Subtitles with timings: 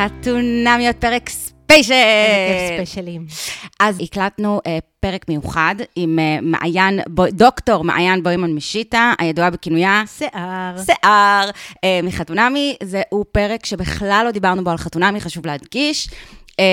[0.00, 1.94] חתונמיות, פרק ספיישל.
[2.74, 3.26] ספיישלים.
[3.80, 10.02] אז הקלטנו אה, פרק מיוחד עם אה, מעיין, בו, דוקטור מעיין בוימן משיטה, הידועה בכינויה
[10.18, 10.76] שיער.
[10.84, 11.50] שיער
[11.84, 12.76] אה, מחתונמי.
[12.82, 16.08] זהו פרק שבכלל לא דיברנו בו על חתונמי, חשוב להדגיש.
[16.60, 16.64] אה,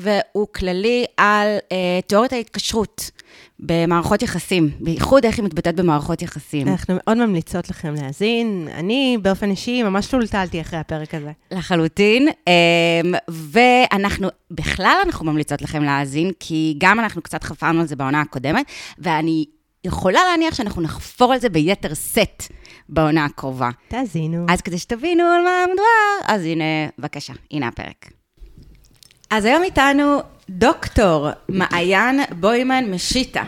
[0.00, 3.10] והוא כללי על אה, תיאוריית ההתקשרות
[3.60, 6.68] במערכות יחסים, בייחוד איך היא מתבטאת במערכות יחסים.
[6.68, 8.68] אנחנו מאוד ממליצות לכם להאזין.
[8.74, 11.32] אני באופן אישי ממש טולטלתי אחרי הפרק הזה.
[11.50, 17.96] לחלוטין, אמ, ואנחנו, בכלל אנחנו ממליצות לכם להאזין, כי גם אנחנו קצת חפרנו על זה
[17.96, 18.66] בעונה הקודמת,
[18.98, 19.44] ואני
[19.84, 22.52] יכולה להניח שאנחנו נחפור על זה ביתר סט
[22.88, 23.70] בעונה הקרובה.
[23.88, 24.46] תאזינו.
[24.48, 26.64] אז כדי שתבינו על מה מדובר, אז הנה,
[26.98, 28.10] בבקשה, הנה הפרק.
[29.30, 33.42] אז היום איתנו דוקטור מעיין בוימן משיטה.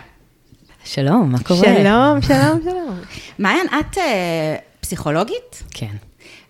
[0.84, 1.60] שלום, מה קורה?
[1.60, 3.00] שלום, שלום, שלום.
[3.38, 5.62] מעיין, את אה, פסיכולוגית?
[5.70, 5.94] כן,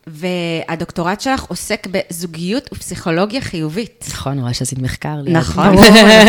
[0.07, 4.05] והדוקטורט שלך עוסק בזוגיות ופסיכולוגיה חיובית.
[4.09, 5.17] נכון, רואה שעשית מחקר.
[5.27, 5.75] נכון.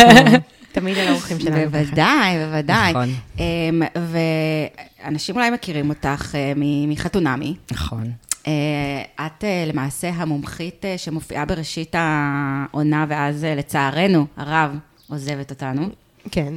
[0.72, 1.70] תמיד על האורחים שלנו.
[1.70, 2.90] בוודאי, בוודאי.
[2.90, 3.14] נכון.
[3.38, 3.82] אמ,
[5.04, 6.52] ואנשים אולי מכירים אותך אה,
[6.88, 7.54] מחתונמי.
[7.70, 8.12] נכון.
[8.46, 8.52] אה,
[9.26, 14.76] את אה, למעשה המומחית אה, שמופיעה בראשית העונה, ואז לצערנו הרב
[15.08, 15.88] עוזבת אותנו.
[16.30, 16.54] כן.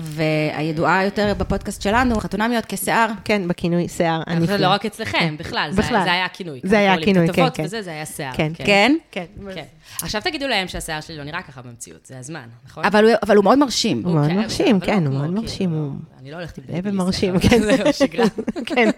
[0.00, 3.10] והידועה יותר בפודקאסט שלנו, חתונמיות כשיער.
[3.24, 4.22] כן, בכינוי שיער.
[4.26, 4.56] זה הנפלא.
[4.56, 6.02] לא רק אצלכם, בכלל, זה- בכלל.
[6.04, 6.60] זה היה הכינוי.
[6.62, 7.64] זה היה הכינוי, כן, כן.
[7.64, 8.32] וזה, זה היה שיער.
[8.36, 8.96] כן, כן?
[9.10, 9.24] כן.
[9.54, 9.64] כן.
[10.02, 12.84] עכשיו תגידו להם שהשיער שלי לא נראה ככה במציאות, זה הזמן, נכון?
[12.84, 14.02] אבל הוא- מאוד מרשים.
[14.04, 15.88] הוא מאוד כן, מרשים, לא כן, הוא כמו, מאוד מרשים, לא,
[16.20, 17.62] אני לא הולכת עם בייביליס, מרשים, כן.
[17.76, 18.26] זה שגרה.
[18.66, 18.90] כן.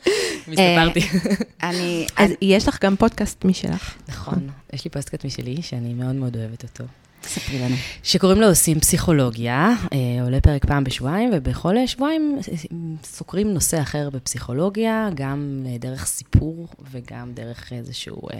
[0.48, 1.00] מסתפרתי.
[1.62, 2.06] אני...
[2.16, 3.94] אז יש לך גם פודקאסט משלך.
[4.08, 6.84] נכון, יש לי פודקאסט משלי, שאני מאוד מאוד אוהבת אותו.
[7.24, 7.76] ספרי לנו.
[8.02, 12.56] שקוראים לו עושים פסיכולוגיה, אה, עולה פרק פעם בשבועיים, ובכל שבועיים אה,
[13.04, 18.38] סוקרים נושא אחר בפסיכולוגיה, גם אה, דרך סיפור וגם דרך איזשהו אה,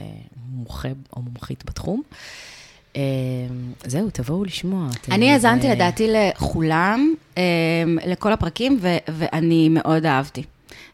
[0.52, 2.02] מומחה או מומחית בתחום.
[2.96, 3.02] אה,
[3.84, 4.88] זהו, תבואו לשמוע.
[5.10, 7.14] אני האזנתי לדעתי לכולם,
[8.06, 8.78] לכל הפרקים,
[9.08, 10.42] ואני מאוד אהבתי.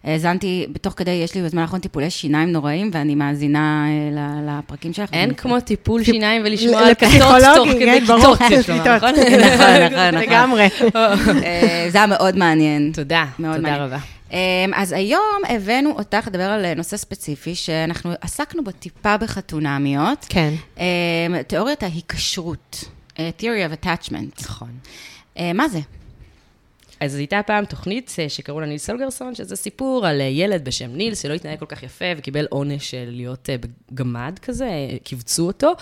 [0.04, 5.10] האזנתי, בתוך כדי, יש לי בזמן האחרון טיפולי שיניים נוראים, ואני מאזינה אה, לפרקים שלך.
[5.12, 8.40] אין כמו טיפול שיניים ולשמוע על כתות תוך כדי כן, כיתות.
[8.50, 8.86] יש לומר, כיתות.
[8.86, 9.10] נכון?
[9.10, 10.14] נכון, נכון, נכון.
[10.14, 10.68] לגמרי.
[11.44, 12.92] אה, זה היה מאוד מעניין.
[12.94, 13.76] תודה, תודה.
[13.76, 13.98] רבה.
[14.32, 14.36] אמ,
[14.74, 20.26] אז היום הבאנו אותך לדבר על אה, נושא ספציפי, שאנחנו עסקנו בו טיפה בחתונמיות.
[20.28, 20.54] כן.
[20.78, 22.84] אמ, תיאוריית ההיקשרות,
[23.18, 24.42] אה, Theory of Attachment.
[24.42, 24.70] נכון.
[25.38, 25.78] אה, מה זה?
[27.00, 30.90] אז הייתה פעם תוכנית אה, שקראו לה נילס סולגרסון, שזה סיפור על אה, ילד בשם
[30.90, 33.56] נילס, שלא התנהג כל כך יפה וקיבל עונש של להיות אה,
[33.94, 34.68] גמד כזה,
[35.04, 35.72] קיבצו אותו.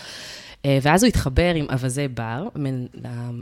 [0.82, 2.86] ואז הוא התחבר עם אווזי בר, מנ-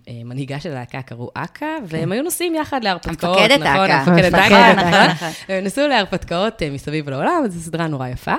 [0.08, 3.38] למנהיגה של הלהקה קראו אכ"א, והם היו נוסעים יחד להרפתקאות.
[3.38, 4.10] המפקדת נכון, אכ"א.
[4.10, 4.82] המפקדת המפקדת אכ"א, אכ"א.
[4.82, 5.10] נכון.
[5.10, 5.28] נכון.
[5.48, 8.34] הם נסעו להרפתקאות מסביב לעולם, זו סדרה נורא יפה.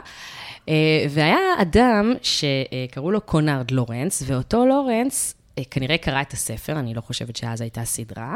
[1.10, 7.02] והיה אדם שקראו לו קונארד לורנס, ואותו לורנס אה, כנראה קרא את הספר, אני לא
[7.02, 8.36] חושבת שאז הייתה סדרה,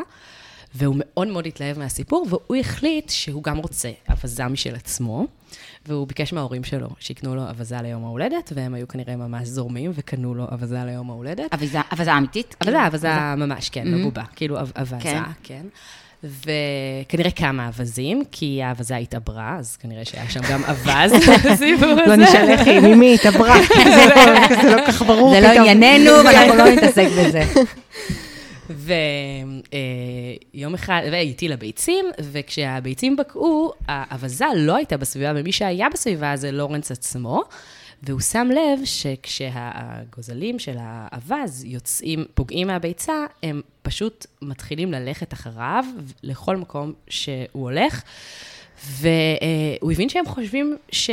[0.76, 5.26] והוא מאוד מאוד התלהב מהסיפור, והוא החליט שהוא גם רוצה אווזה משל עצמו,
[5.86, 10.36] והוא ביקש מההורים שלו שיקנו לו אווזה ליום ההולדת, והם היו כנראה ממש זורמים וקנו
[10.36, 11.54] לו אווזה ליום ההולדת.
[11.54, 12.56] אביזה אביזה אמיתית?
[12.62, 15.22] אווזה, אווזה ממש, כן, בבובה, כאילו אב- אווזה, כן.
[15.44, 15.62] כן.
[16.24, 21.12] וכנראה כמה אווזים, כי האווזה התעברה, אז כנראה שהיה שם גם אווז
[21.52, 22.02] בסיפור הזה.
[22.08, 23.56] לא נשאל איך היא, ממי התעברה.
[23.86, 25.34] זה לא- זה לא כל כך ברור.
[25.34, 25.48] זה לא.
[25.48, 27.44] ענייננו, ואנחנו לא נתעסק בזה.
[30.54, 36.92] ויום אחד, והטילה ביצים, וכשהביצים בקעו, האווזה לא הייתה בסביבה, ומי שהיה בסביבה זה לורנס
[36.92, 37.44] עצמו.
[38.04, 45.86] והוא שם לב שכשהגוזלים של האווז יוצאים, פוגעים מהביצה, הם פשוט מתחילים ללכת אחריו
[46.24, 48.02] לכל מקום שהוא הולך.
[48.86, 51.10] והוא הבין שהם חושבים ש...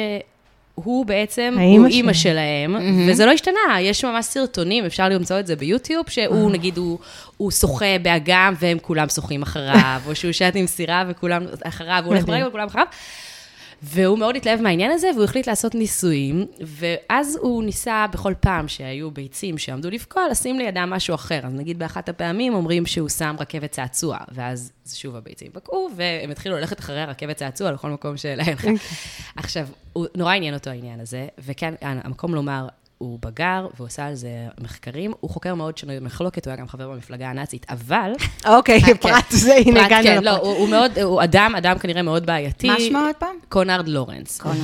[0.77, 2.77] הוא בעצם, האמא הוא אימא שלהם.
[2.77, 6.99] שלהם, וזה לא השתנה, יש ממש סרטונים, אפשר למצוא את זה ביוטיוב, שהוא נגיד, הוא,
[7.37, 12.15] הוא שוחה באגם והם כולם שוחים אחריו, או שהוא שט עם סירה וכולם אחריו, הוא
[12.15, 12.25] הולך.
[12.25, 12.87] ברגל וכולם אחריו.
[13.83, 19.11] והוא מאוד התלהב מהעניין הזה, והוא החליט לעשות ניסויים, ואז הוא ניסה בכל פעם שהיו
[19.11, 21.41] ביצים שעמדו לבקוע, לשים לידם משהו אחר.
[21.43, 26.57] אז נגיד באחת הפעמים אומרים שהוא שם רכבת צעצוע, ואז שוב הביצים בקעו, והם התחילו
[26.57, 28.57] ללכת אחרי הרכבת צעצוע לכל מקום שלהם.
[29.37, 34.15] עכשיו, הוא נורא עניין אותו העניין הזה, וכאן המקום לומר, הוא בגר, והוא עשה על
[34.15, 34.29] זה
[34.61, 35.13] מחקרים.
[35.21, 38.13] הוא חוקר מאוד שנוי במחלוקת, הוא היה גם חבר במפלגה הנאצית, אבל...
[38.57, 40.43] אוקיי, פרט זה, הנה הגענו כן, לא, לפרט.
[40.45, 42.67] הוא, הוא מאוד, הוא אדם, אדם כנראה מאוד בעייתי.
[42.67, 43.37] מה שמו עוד פעם?
[43.49, 44.41] קונארד לורנס.
[44.41, 44.61] קונארד.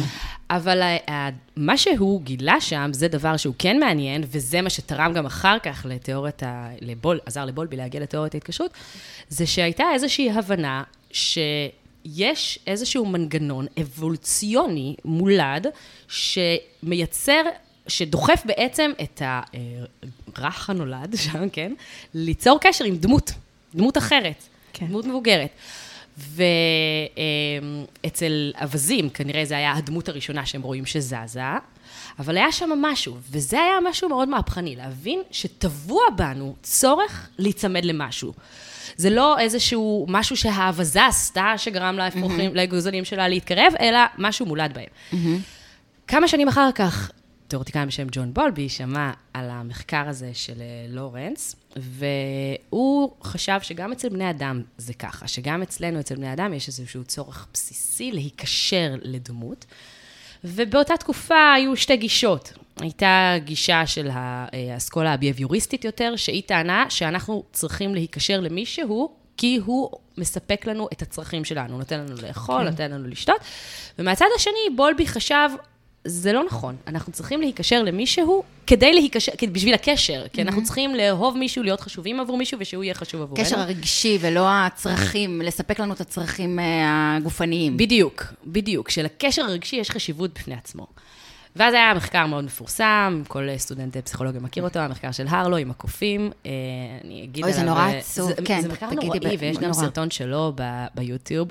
[0.50, 5.12] אבל ה- ה- מה שהוא גילה שם, זה דבר שהוא כן מעניין, וזה מה שתרם
[5.12, 6.68] גם אחר כך לתיאוריית ה...
[6.80, 8.70] לבול, עזר לבולבי להגיע לתיאוריית ההתקשרות,
[9.28, 11.38] זה שהייתה איזושהי הבנה ש...
[12.04, 15.66] יש איזשהו מנגנון אבולוציוני מולד,
[16.08, 17.42] שמייצר,
[17.86, 19.22] שדוחף בעצם את
[20.36, 21.72] הרך הנולד שם, כן?
[22.14, 23.32] ליצור קשר עם דמות,
[23.74, 24.42] דמות אחרת,
[24.72, 24.86] כן.
[24.86, 25.50] דמות מבוגרת.
[28.04, 31.40] ואצל אווזים, כנראה זו הייתה הדמות הראשונה שהם רואים שזזה,
[32.18, 38.32] אבל היה שם משהו, וזה היה משהו מאוד מהפכני, להבין שטבוע בנו צורך להיצמד למשהו.
[38.96, 44.88] זה לא איזשהו משהו שהאווזה עשתה שגרם לאפרוחים, לגוזלים שלה להתקרב, אלא משהו מולד בהם.
[46.06, 47.10] כמה שנים אחר כך,
[47.52, 54.08] תיאורטיקאי בשם ג'ון בולבי שמע על המחקר הזה של אה, לורנס, והוא חשב שגם אצל
[54.08, 59.64] בני אדם זה ככה, שגם אצלנו, אצל בני אדם, יש איזשהו צורך בסיסי להיקשר לדמות.
[60.44, 62.52] ובאותה תקופה היו שתי גישות.
[62.80, 70.66] הייתה גישה של האסכולה הביאביוריסטית יותר, שהיא טענה שאנחנו צריכים להיקשר למישהו, כי הוא מספק
[70.66, 72.70] לנו את הצרכים שלנו, נותן לנו לאכול, כן.
[72.70, 73.40] נותן לנו לשתות.
[73.98, 75.48] ומהצד השני, בולבי חשב,
[76.04, 76.76] זה לא נכון.
[76.86, 80.24] אנחנו צריכים להיקשר למישהו כדי להיקשר, בשביל הקשר.
[80.32, 83.44] כי אנחנו צריכים לאהוב מישהו, להיות חשובים עבור מישהו, ושהוא יהיה חשוב עבורנו.
[83.44, 87.76] קשר הרגשי ולא הצרכים, לספק לנו את הצרכים אה, הגופניים.
[87.76, 88.90] בדיוק, בדיוק.
[88.90, 90.86] שלקשר הרגשי יש חשיבות בפני עצמו.
[91.56, 96.30] ואז היה מחקר מאוד מפורסם, כל סטודנט פסיכולוגיה מכיר אותו, המחקר של הרלו עם הקופים.
[96.46, 96.50] אה,
[97.04, 97.56] אני אגיד עליו...
[97.56, 100.52] אוי, זה נורא אה, עצוב, כן, זה מחקר נוראי, ויש גם סרטון שלו
[100.94, 101.48] ביוטיוב.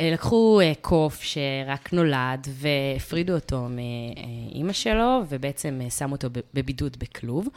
[0.00, 7.48] אה, לקחו קוף שרק נולד והפרידו אותו מאימא שלו, ובעצם שמו אותו בבידוד בכלוב.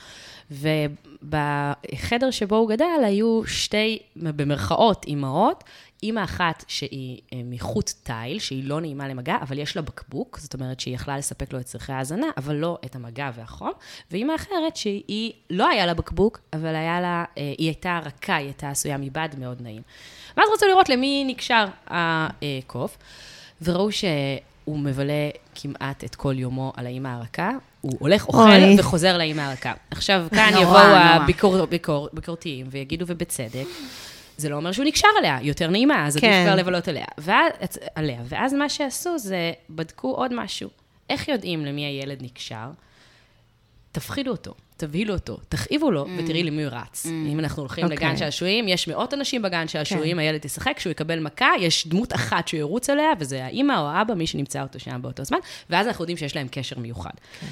[0.51, 5.63] ובחדר שבו הוא גדל היו שתי, במרכאות, אימהות,
[6.03, 10.79] אימא אחת שהיא מחוט תיל, שהיא לא נעימה למגע, אבל יש לה בקבוק, זאת אומרת
[10.79, 13.71] שהיא יכלה לספק לו את צרכי ההאזנה, אבל לא את המגע והחום.
[14.11, 18.69] ואימא אחרת שהיא, לא היה לה בקבוק, אבל היה לה, היא הייתה רכה, היא הייתה
[18.69, 19.81] עשויה מבד מאוד נעים.
[20.37, 22.97] ואז רצו לראות למי נקשר הקוף,
[23.61, 27.51] וראו שהוא מבלה כמעט את כל יומו על האימא הרכה.
[27.81, 28.79] הוא הולך, אוכל אוי.
[28.79, 29.73] וחוזר לאימא הרכה.
[29.91, 31.63] עכשיו, כאן יבואו
[32.13, 33.65] הביקורתיים ויגידו, ובצדק,
[34.37, 36.43] זה לא אומר שהוא נקשר עליה, יותר נעימה, אז עדיף כן.
[36.45, 37.05] כבר לבלות עליה.
[37.17, 37.51] ואז,
[37.95, 38.21] עליה.
[38.25, 40.69] ואז מה שעשו זה, בדקו עוד משהו.
[41.09, 42.67] איך יודעים למי הילד נקשר?
[43.91, 46.09] תפחידו אותו, תבהילו אותו, תכאיבו לו, mm.
[46.17, 47.05] ותראי למי הוא רץ.
[47.05, 47.09] Mm.
[47.09, 47.89] אם אנחנו הולכים okay.
[47.89, 48.17] לגן אוקיי.
[48.17, 50.19] שעשועים, יש מאות אנשים בגן שעשועים, okay.
[50.21, 50.27] כן.
[50.27, 54.13] הילד ישחק, כשהוא יקבל מכה, יש דמות אחת שהוא ירוץ עליה, וזה האימא או האבא,
[54.13, 55.37] מי שנמצא אותו שם באותו זמן,
[55.69, 57.09] ואז אנחנו יודעים שיש להם קשר מיוחד.
[57.09, 57.45] Okay.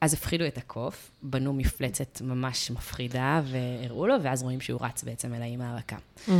[0.00, 5.34] אז הפחידו את הקוף, בנו מפלצת ממש מפחידה והראו לו, ואז רואים שהוא רץ בעצם
[5.34, 5.96] אל האימא הרכה.
[5.96, 6.30] Mm-hmm.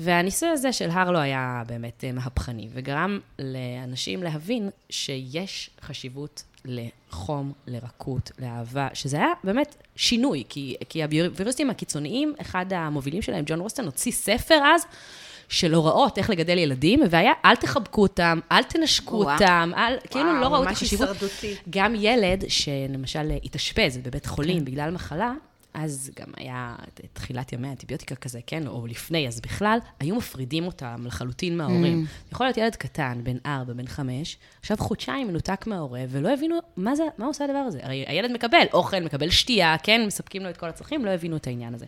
[0.00, 8.30] והניסוי הזה של הרלו היה באמת אה, מהפכני, וגרם לאנשים להבין שיש חשיבות לחום, לרכות,
[8.38, 14.12] לאהבה, שזה היה באמת שינוי, כי, כי הווירוסים הקיצוניים, אחד המובילים שלהם, ג'ון רוסטון, הוציא
[14.12, 14.86] ספר אז,
[15.52, 19.32] של הוראות איך לגדל ילדים, והיה, אל תחבקו אותם, אל תנשקו וואו.
[19.32, 21.16] אותם, אל, וואו, כאילו לא ראו את החשיבות.
[21.70, 24.64] גם ילד שלמשל התאשפז בבית חולים כן.
[24.64, 25.32] בגלל מחלה,
[25.74, 26.74] אז גם היה
[27.12, 32.06] תחילת ימי האנטיביוטיקה כזה, כן, או לפני, אז בכלל, היו מפרידים אותם לחלוטין מההורים.
[32.06, 32.32] Mm.
[32.32, 36.94] יכול להיות ילד קטן, בן ארבע, בן חמש, עכשיו חודשיים מנותק מההורה, ולא הבינו מה
[36.94, 37.78] זה, מה עושה הדבר הזה.
[37.82, 41.46] הרי הילד מקבל אוכל, מקבל שתייה, כן, מספקים לו את כל הצרכים, לא הבינו את
[41.46, 41.86] העניין הזה.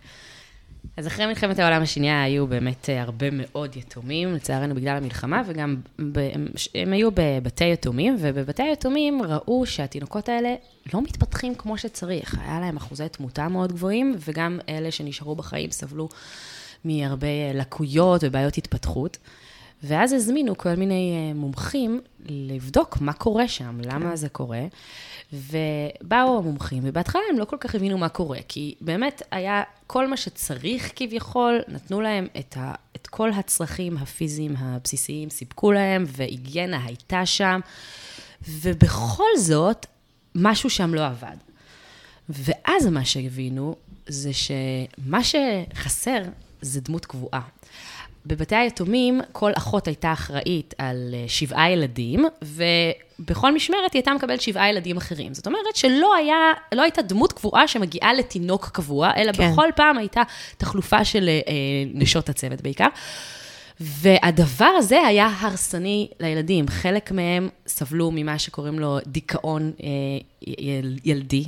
[0.96, 5.76] אז אחרי מלחמת העולם השנייה היו באמת אה, הרבה מאוד יתומים, לצערנו בגלל המלחמה, וגם
[5.99, 10.54] ב, הם, הם היו בבתי יתומים, ובבתי היתומים ראו שהתינוקות האלה
[10.95, 12.38] לא מתפתחים כמו שצריך.
[12.42, 16.09] היה להם אחוזי תמותה מאוד גבוהים, וגם אלה שנשארו בחיים סבלו
[16.85, 19.18] מהרבה אה, לקויות ובעיות התפתחות.
[19.87, 24.17] ואז הזמינו כל מיני אה, מומחים לבדוק מה קורה שם, למה כן.
[24.17, 24.62] זה קורה.
[25.33, 30.17] ובאו המומחים, ובהתחלה הם לא כל כך הבינו מה קורה, כי באמת היה כל מה
[30.17, 37.26] שצריך כביכול, נתנו להם את, ה, את כל הצרכים הפיזיים הבסיסיים, סיפקו להם, והיגיינה הייתה
[37.26, 37.61] שם,
[38.49, 39.87] ובכל זאת,
[40.35, 41.37] משהו שם לא עבד.
[42.29, 43.76] ואז מה שהבינו,
[44.07, 46.23] זה שמה שחסר
[46.61, 47.41] זה דמות קבועה.
[48.26, 54.40] בבתי היתומים, כל אחות הייתה אחראית על אה, שבעה ילדים, ובכל משמרת היא הייתה מקבלת
[54.40, 55.35] שבעה ילדים אחרים.
[55.35, 56.37] זאת אומרת שלא היה,
[56.75, 59.50] לא הייתה דמות קבועה שמגיעה לתינוק קבוע, אלא כן.
[59.52, 60.23] בכל פעם הייתה
[60.57, 61.52] תחלופה של אה,
[61.95, 62.88] נשות הצוות בעיקר.
[63.81, 66.69] והדבר הזה היה הרסני לילדים.
[66.69, 69.88] חלק מהם סבלו ממה שקוראים לו דיכאון אה,
[71.04, 71.45] ילדי.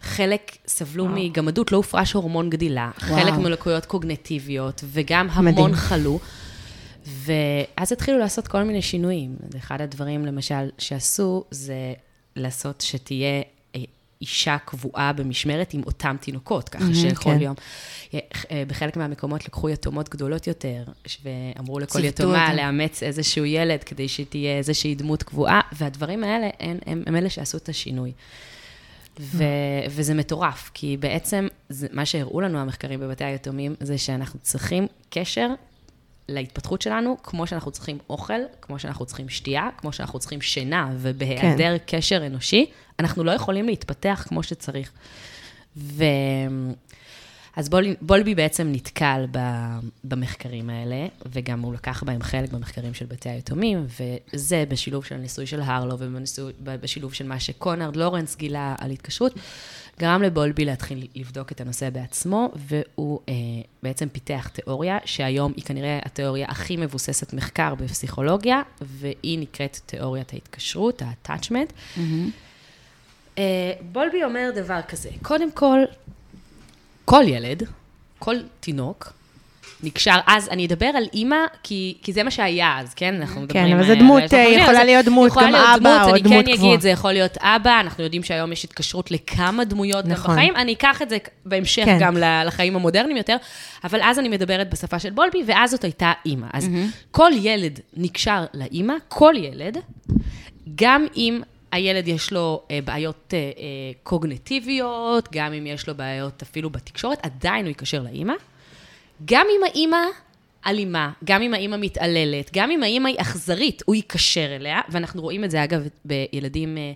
[0.00, 1.14] חלק סבלו וואו.
[1.16, 2.90] מגמדות, לא הופרש הורמון גדילה.
[3.08, 3.20] וואו.
[3.20, 5.74] חלק מלקויות קוגנטיביות, וגם המון מדהים.
[5.74, 6.18] חלו.
[7.06, 9.36] ואז התחילו לעשות כל מיני שינויים.
[9.56, 11.92] אחד הדברים, למשל, שעשו, זה
[12.36, 13.42] לעשות שתהיה
[14.20, 17.40] אישה קבועה במשמרת עם אותם תינוקות, ככה מהמם, שכל כן.
[17.40, 17.54] יום.
[18.14, 20.84] אה, בחלק מהמקומות לקחו יתומות גדולות יותר,
[21.22, 22.56] ואמרו לכל יתומה אותם.
[22.56, 27.58] לאמץ איזשהו ילד כדי שתהיה איזושהי דמות קבועה, והדברים האלה הם, הם, הם אלה שעשו
[27.58, 28.12] את השינוי.
[29.20, 29.44] ו,
[29.90, 35.48] וזה מטורף, כי בעצם זה, מה שהראו לנו המחקרים בבתי היתומים, זה שאנחנו צריכים קשר
[36.28, 41.78] להתפתחות שלנו, כמו שאנחנו צריכים אוכל, כמו שאנחנו צריכים שתייה, כמו שאנחנו צריכים שינה, ובהיעדר
[41.78, 41.96] כן.
[41.98, 42.66] קשר אנושי,
[43.00, 44.92] אנחנו לא יכולים להתפתח כמו שצריך.
[45.76, 46.04] ו...
[47.56, 49.38] אז בול, בולבי בעצם נתקל ב,
[50.04, 55.46] במחקרים האלה, וגם הוא לקח בהם חלק במחקרים של בתי היתומים, וזה בשילוב של הניסוי
[55.46, 55.96] של הרלו
[56.60, 59.34] ובשילוב של מה שקונרד לורנס גילה על התקשרות,
[59.98, 63.34] גרם לבולבי להתחיל לבדוק את הנושא בעצמו, והוא אה,
[63.82, 71.02] בעצם פיתח תיאוריה, שהיום היא כנראה התיאוריה הכי מבוססת מחקר בפסיכולוגיה, והיא נקראת תיאוריית ההתקשרות,
[71.02, 71.72] ה-attachment.
[71.96, 72.00] Mm-hmm.
[73.38, 75.78] אה, בולבי אומר דבר כזה, קודם כל,
[77.04, 77.62] כל ילד,
[78.18, 79.12] כל תינוק,
[79.82, 83.14] נקשר, אז אני אדבר על אימא, כי, כי זה מה שהיה אז, כן?
[83.14, 83.66] אנחנו מדברים...
[83.66, 86.46] כן, אבל אה, זו דמות, פחות יכולה להיות דמות, גם להיות אבא או אני דמות
[86.46, 86.70] כן קבועה.
[86.70, 90.34] אגיד, זה יכול להיות אבא, אנחנו יודעים שהיום יש התקשרות לכמה דמויות גם נכון.
[90.34, 91.98] בחיים, אני אקח את זה בהמשך כן.
[92.00, 92.16] גם
[92.46, 93.36] לחיים המודרניים יותר,
[93.84, 96.46] אבל אז אני מדברת בשפה של בולבי, ואז זאת הייתה אימא.
[96.52, 96.68] אז
[97.10, 99.78] כל ילד נקשר לאימא, כל ילד,
[100.74, 101.40] גם אם
[101.72, 103.42] הילד יש לו אה, בעיות אה, אה,
[104.02, 108.34] קוגנטיביות, גם אם יש לו בעיות אפילו בתקשורת, עדיין הוא ייקשר לאימא.
[109.24, 110.06] גם אם האימא
[110.66, 115.44] אלימה, גם אם האימא מתעללת, גם אם האימא היא אכזרית, הוא ייקשר אליה, ואנחנו רואים
[115.44, 116.92] את זה, אגב, בילדים אה,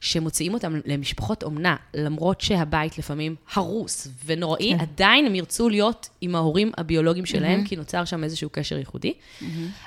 [0.00, 4.80] שמוציאים אותם למשפחות אומנה, למרות שהבית לפעמים הרוס ונוראי, כן.
[4.80, 7.68] עדיין הם ירצו להיות עם ההורים הביולוגיים שלהם, mm-hmm.
[7.68, 9.12] כי נוצר שם איזשהו קשר ייחודי.
[9.12, 9.44] Mm-hmm.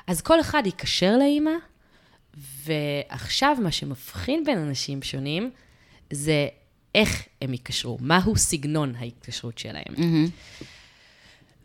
[0.07, 1.51] אז כל אחד ייקשר לאימא,
[2.63, 5.49] ועכשיו מה שמבחין בין אנשים שונים,
[6.13, 6.47] זה
[6.95, 9.93] איך הם ייקשרו, מהו סגנון ההתקשרות שלהם.
[9.95, 10.63] Mm-hmm.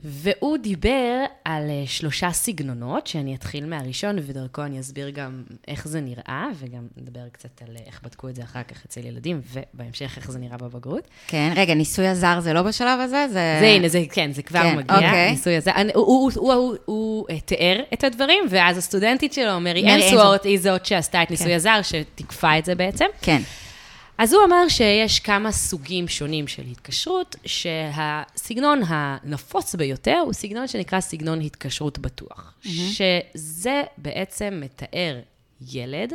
[0.04, 6.00] והוא דיבר על אה, שלושה סגנונות, שאני אתחיל מהראשון, ודרכו אני אסביר גם איך זה
[6.00, 10.12] נראה, וגם נדבר קצת על אה, איך בדקו את זה אחר כך אצל ילדים, ובהמשך
[10.16, 11.09] איך זה נראה בבגרות.
[11.26, 13.26] כן, רגע, ניסוי הזר זה לא בשלב הזה?
[13.28, 13.56] זה...
[13.61, 15.30] זה, הנה, זה, כן, זה כבר כן, מגיע, אוקיי.
[15.30, 15.71] ניסוי הזה.
[15.73, 20.44] אני- הוא, הוא, הוא, הוא, הוא אה, תיאר את הדברים, ואז הסטודנטית שלו, מרי אנסוורט,
[20.44, 23.06] היא זאת שעשתה את ניסוי הזר, שתיקפה את זה בעצם.
[23.23, 23.42] כן.
[24.23, 31.00] אז הוא אמר שיש כמה סוגים שונים של התקשרות, שהסגנון הנפוץ ביותר הוא סגנון שנקרא
[31.00, 32.55] סגנון התקשרות בטוח.
[32.62, 32.69] Mm-hmm.
[32.69, 35.21] שזה בעצם מתאר
[35.73, 36.12] ילד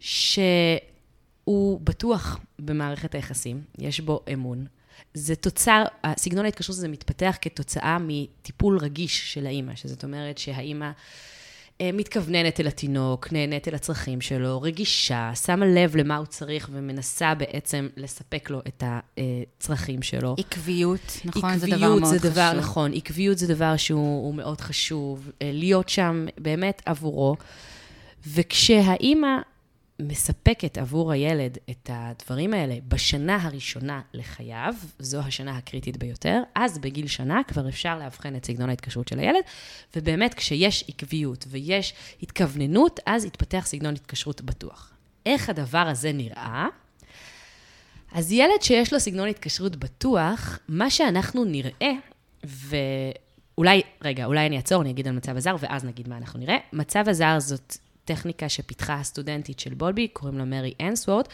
[0.00, 4.66] שהוא בטוח במערכת היחסים, יש בו אמון.
[5.14, 5.84] זה תוצר,
[6.16, 10.90] סגנון ההתקשרות הזה מתפתח כתוצאה מטיפול רגיש של האימא, שזאת אומרת שהאימא
[11.92, 17.88] מתכווננת אל התינוק, נהנית אל הצרכים שלו, רגישה, שמה לב למה הוא צריך ומנסה בעצם
[17.96, 20.34] לספק לו את הצרכים שלו.
[20.38, 21.58] עקביות, נכון?
[21.58, 22.32] זה דבר עקביות מאוד זה חשוב.
[22.32, 27.36] דבר, נכון, עקביות זה דבר שהוא הוא מאוד חשוב, אה, להיות שם באמת עבורו.
[28.26, 29.36] וכשהאימא
[30.02, 37.06] מספקת עבור הילד את הדברים האלה בשנה הראשונה לחייו, זו השנה הקריטית ביותר, אז בגיל
[37.06, 39.42] שנה כבר אפשר לאבחן את סגנון ההתקשרות של הילד,
[39.96, 44.92] ובאמת כשיש עקביות ויש התכווננות, אז יתפתח סגנון התקשרות בטוח.
[45.26, 46.66] איך הדבר הזה נראה?
[48.12, 51.92] אז ילד שיש לו סגנון התקשרות בטוח, מה שאנחנו נראה,
[52.44, 56.56] ואולי, רגע, אולי אני אעצור, אני אגיד על מצב הזר, ואז נגיד מה אנחנו נראה.
[56.72, 57.76] מצב הזר זאת
[58.10, 61.24] טכניקה שפיתחה הסטודנטית של בולבי, קוראים לה מרי אנסוורד,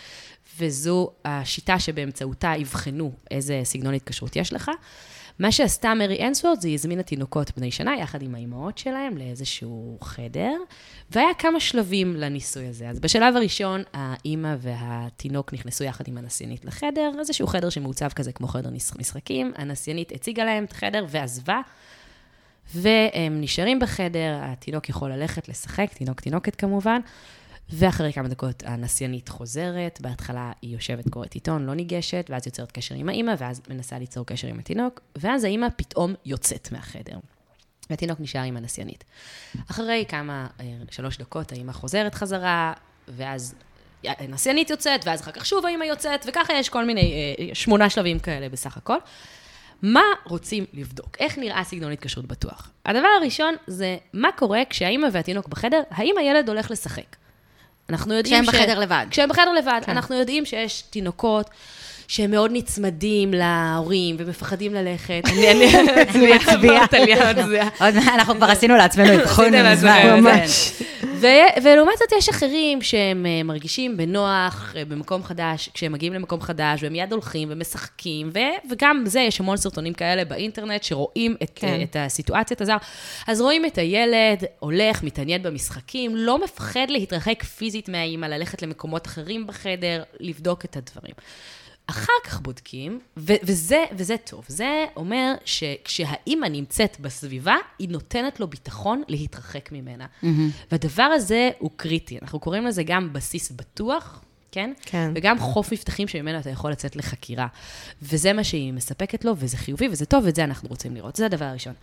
[0.59, 4.71] וזו השיטה שבאמצעותה יבחנו איזה סגנון התקשרות יש לך.
[5.39, 9.99] מה שעשתה מרי אנסוורד זה היא הזמינה תינוקות בני שנה יחד עם האימהות שלהם לאיזשהו
[10.03, 10.53] חדר,
[11.11, 12.89] והיה כמה שלבים לניסוי הזה.
[12.89, 18.49] אז בשלב הראשון, האימא והתינוק נכנסו יחד עם הנסיינית לחדר, איזשהו חדר שמעוצב כזה כמו
[18.49, 19.53] חדר משחקים.
[19.57, 21.61] הנסיינית הציגה להם את החדר ועזבה,
[22.75, 27.01] והם נשארים בחדר, התינוק יכול ללכת לשחק, תינוק תינוקת כמובן,
[27.71, 32.95] ואחרי כמה דקות הנסיינית חוזרת, בהתחלה היא יושבת, קוראת עיתון, לא ניגשת, ואז יוצרת קשר
[32.95, 37.19] עם האימא, ואז מנסה ליצור קשר עם התינוק, ואז האימא פתאום יוצאת מהחדר.
[37.91, 39.05] והתינוק נשאר עם הנסיינית.
[39.71, 42.73] אחרי כמה, אה, שלוש דקות, האימא חוזרת חזרה,
[43.09, 43.55] ואז
[44.05, 48.19] הנסיינית יוצאת, ואז אחר כך שוב האימא יוצאת, וככה יש כל מיני, אה, שמונה שלבים
[48.19, 48.99] כאלה בסך הכל.
[49.83, 51.17] מה רוצים לבדוק?
[51.21, 52.71] איך נראה סגנון התקשרות בטוח?
[52.87, 57.17] הדבר הראשון זה מה קורה כשהאימא והתינוק בחדר, האם הילד הולך לשחק?
[57.91, 59.07] אנחנו יודעים כשהם בחדר לבד.
[59.11, 59.81] כשהם בחדר לבד.
[59.87, 59.93] כן.
[59.93, 61.51] אנחנו יודעים שיש תינוקות
[62.09, 65.23] שהם מאוד נצמדים להורים ומפחדים ללכת.
[65.25, 65.67] אני אני
[66.35, 67.63] מצביעה על יד זה.
[67.81, 69.63] עוד מעט, אנחנו כבר עשינו לעצמנו אבחון מזמן.
[69.63, 70.73] לעצמכם, ממש.
[71.63, 76.83] ולעומת זאת יש אחרים שהם אה, מרגישים בנוח אה, במקום חדש, כשהם מגיעים למקום חדש,
[76.83, 78.31] והם מיד הולכים ומשחקים,
[78.71, 81.67] וגם זה, יש המון סרטונים כאלה באינטרנט שרואים את, כן.
[81.67, 81.83] כן.
[81.83, 82.77] את הסיטואציית הזר.
[83.27, 89.47] אז רואים את הילד הולך, מתעניין במשחקים, לא מפחד להתרחק פיזית מהאימא, ללכת למקומות אחרים
[89.47, 91.15] בחדר, לבדוק את הדברים.
[91.87, 94.45] אחר כך בודקים, ו- וזה, וזה טוב.
[94.49, 100.07] זה אומר שכשהאימא נמצאת בסביבה, היא נותנת לו ביטחון להתרחק ממנה.
[100.07, 100.27] Mm-hmm.
[100.71, 102.19] והדבר הזה הוא קריטי.
[102.23, 104.73] אנחנו קוראים לזה גם בסיס בטוח, כן?
[104.83, 105.13] כן.
[105.15, 107.47] וגם חוף מבטחים שממנו אתה יכול לצאת לחקירה.
[108.03, 111.17] וזה מה שהיא מספקת לו, וזה חיובי, וזה טוב, ואת זה אנחנו רוצים לראות.
[111.17, 111.75] זה הדבר הראשון.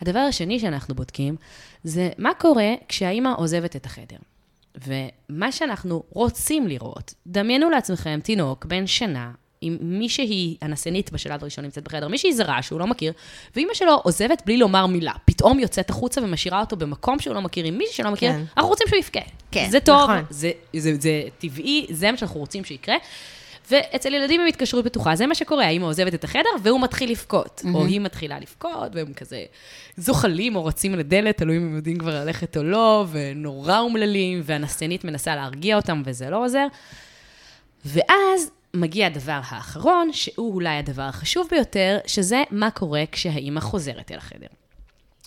[0.00, 1.36] הדבר השני שאנחנו בודקים,
[1.84, 4.16] זה מה קורה כשהאימא עוזבת את החדר.
[4.86, 11.84] ומה שאנחנו רוצים לראות, דמיינו לעצמכם תינוק בן שנה, עם מישהי הנסנית בשלב הראשון נמצאת
[11.84, 13.12] בחדר, מישהי זרה שהוא לא מכיר,
[13.56, 15.12] ואימא שלו עוזבת בלי לומר מילה.
[15.24, 18.42] פתאום יוצאת החוצה ומשאירה אותו במקום שהוא לא מכיר, עם מישהי שלא מכיר, כן.
[18.56, 19.20] אנחנו רוצים שהוא יבכה.
[19.50, 20.24] כן, זה טוב, נכון.
[20.30, 22.96] זה, זה, זה טבעי, זה מה שאנחנו רוצים שיקרה.
[23.70, 27.62] ואצל ילדים עם התקשרות בטוחה, זה מה שקורה, האמא עוזבת את החדר והוא מתחיל לבכות,
[27.64, 27.74] mm-hmm.
[27.74, 29.44] או היא מתחילה לבכות, והם כזה
[29.96, 35.04] זוחלים או רצים לדלת, תלוי אם הם יודעים כבר ללכת או לא, ונורא אומללים, והנסנית
[35.04, 36.66] מנסה להרגיע אותם וזה לא עוזר.
[37.84, 44.18] ואז מגיע הדבר האחרון, שהוא אולי הדבר החשוב ביותר, שזה מה קורה כשהאימא חוזרת אל
[44.18, 44.46] החדר.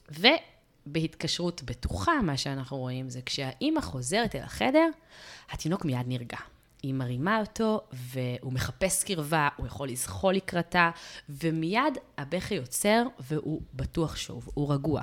[0.10, 4.88] ובהתקשרות בטוחה, מה שאנחנו רואים זה כשהאימא חוזרת אל החדר,
[5.52, 6.38] התינוק מיד נרגע.
[6.84, 10.92] היא מרימה אותו, והוא מחפש קרבה, הוא יכול לזחול לקראתה,
[11.30, 15.02] ומיד הבכי יוצר, והוא בטוח שוב, הוא רגוע.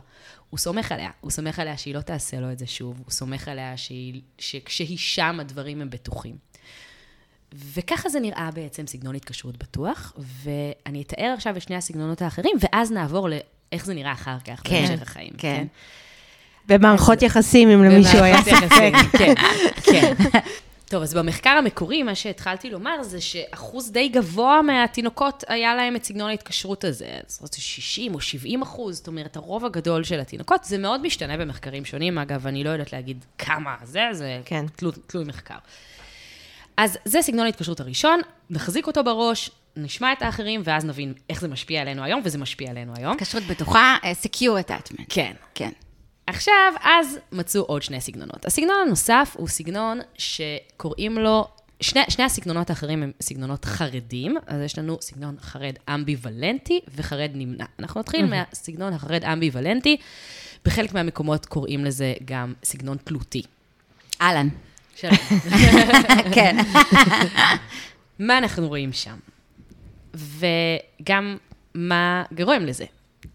[0.51, 3.49] הוא סומך עליה, הוא סומך עליה שהיא לא תעשה לו את זה שוב, הוא סומך
[3.49, 6.37] עליה שהיא, שכשהיא שם הדברים הם בטוחים.
[7.75, 12.93] וככה זה נראה בעצם סגנון התקשרות בטוח, ואני אתאר עכשיו את שני הסגנונות האחרים, ואז
[12.93, 15.33] נעבור לאיך זה נראה אחר כך, כן, בהמשך החיים.
[15.39, 15.67] כן.
[16.69, 18.93] במערכות יחסים, אם למישהו היה ספק.
[19.19, 19.35] כן,
[19.91, 20.15] כן.
[20.93, 26.05] טוב, אז במחקר המקורי, מה שהתחלתי לומר זה שאחוז די גבוה מהתינוקות היה להם את
[26.05, 27.09] סגנון ההתקשרות הזה.
[27.27, 31.37] זאת אומרת, 60 או 70 אחוז, זאת אומרת, הרוב הגדול של התינוקות, זה מאוד משתנה
[31.37, 32.19] במחקרים שונים.
[32.19, 34.65] אגב, אני לא יודעת להגיד כמה זה, זה כן.
[34.77, 35.59] תלוי, תלוי מחקר.
[36.77, 41.49] אז זה סגנון ההתקשרות הראשון, נחזיק אותו בראש, נשמע את האחרים, ואז נבין איך זה
[41.49, 43.13] משפיע עלינו היום, וזה משפיע עלינו היום.
[43.13, 45.05] התקשרות בטוחה, אה, secure attachment.
[45.09, 45.33] כן.
[45.55, 45.71] כן.
[46.27, 48.45] עכשיו, אז מצאו עוד שני סגנונות.
[48.45, 51.49] הסגנון הנוסף הוא סגנון שקוראים לו,
[51.81, 57.65] שני, שני הסגנונות האחרים הם סגנונות חרדים, אז יש לנו סגנון חרד אמביוולנטי וחרד נמנע.
[57.79, 59.97] אנחנו נתחיל מהסגנון החרד אמביוולנטי,
[60.65, 63.43] בחלק מהמקומות קוראים לזה גם סגנון תלותי.
[64.21, 64.49] אהלן.
[64.97, 65.17] שלום.
[66.35, 66.57] כן.
[68.19, 69.17] מה אנחנו רואים שם?
[70.15, 71.37] וגם
[71.75, 72.85] מה גורם לזה.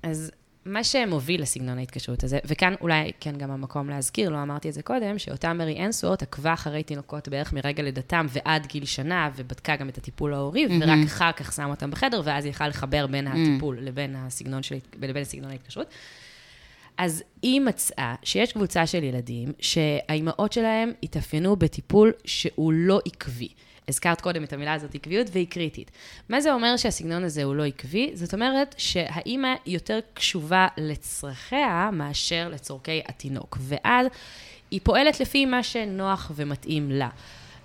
[0.04, 0.32] אז
[0.68, 4.82] מה שמוביל לסגנון ההתקשרות הזה, וכאן אולי כן גם המקום להזכיר, לא אמרתי את זה
[4.82, 9.90] קודם, שאותה מרי אנסוורט עקבה אחרי תינוקות בערך מרגע לידתם ועד גיל שנה, ובדקה גם
[9.90, 13.78] את הטיפול ההורי, ורק אחר כך שמה אותם בחדר, ואז היא יכלה לחבר בין הטיפול
[13.82, 15.88] לבין הסגנון, של, לבין סגנון ההתקשרות.
[16.98, 23.48] אז היא מצאה שיש קבוצה של ילדים שהאימהות שלהם התאפיינו בטיפול שהוא לא עקבי.
[23.88, 25.92] הזכרת קודם את המילה הזאת עקביות, והיא קריטית.
[26.30, 28.12] מה זה אומר שהסגנון הזה הוא לא עקבי?
[28.14, 33.58] זאת אומרת שהאימא יותר קשובה לצרכיה מאשר לצורכי התינוק.
[33.62, 34.08] ואז
[34.72, 37.10] היא פועלת לפי מה שנוח ומתאים לה,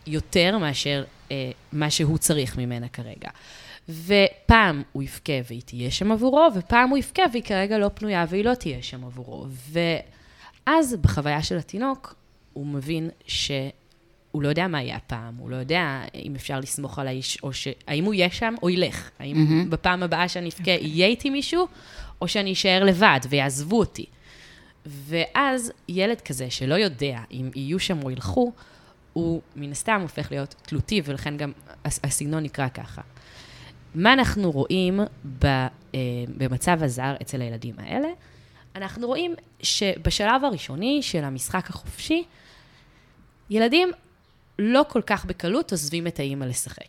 [0.07, 3.29] יותר מאשר אה, מה שהוא צריך ממנה כרגע.
[3.89, 8.45] ופעם הוא יבכה והיא תהיה שם עבורו, ופעם הוא יבכה והיא כרגע לא פנויה והיא
[8.45, 9.47] לא תהיה שם עבורו.
[10.67, 12.15] ואז בחוויה של התינוק,
[12.53, 13.73] הוא מבין שהוא
[14.35, 17.69] לא יודע מה יהיה הפעם, הוא לא יודע אם אפשר לסמוך על האיש, או ש...
[17.87, 19.11] האם הוא יהיה שם או ילך.
[19.19, 19.71] האם mm-hmm.
[19.71, 21.69] בפעם הבאה שאני אבכה יהיה איתי מישהו,
[22.21, 24.07] או שאני אשאר לבד ויעזבו אותי.
[24.87, 28.53] ואז ילד כזה שלא יודע אם יהיו שם או ילכו,
[29.13, 31.53] הוא מן הסתם הופך להיות תלותי, ולכן גם
[31.85, 33.03] הס- הסגנון נקרא ככה.
[33.95, 35.01] מה אנחנו רואים
[35.39, 35.69] ב, אה,
[36.37, 38.09] במצב הזר אצל הילדים האלה?
[38.77, 42.25] אנחנו רואים שבשלב הראשוני של המשחק החופשי,
[43.51, 43.91] ילדים
[44.59, 46.85] לא כל כך בקלות עוזבים את האימא לשחק.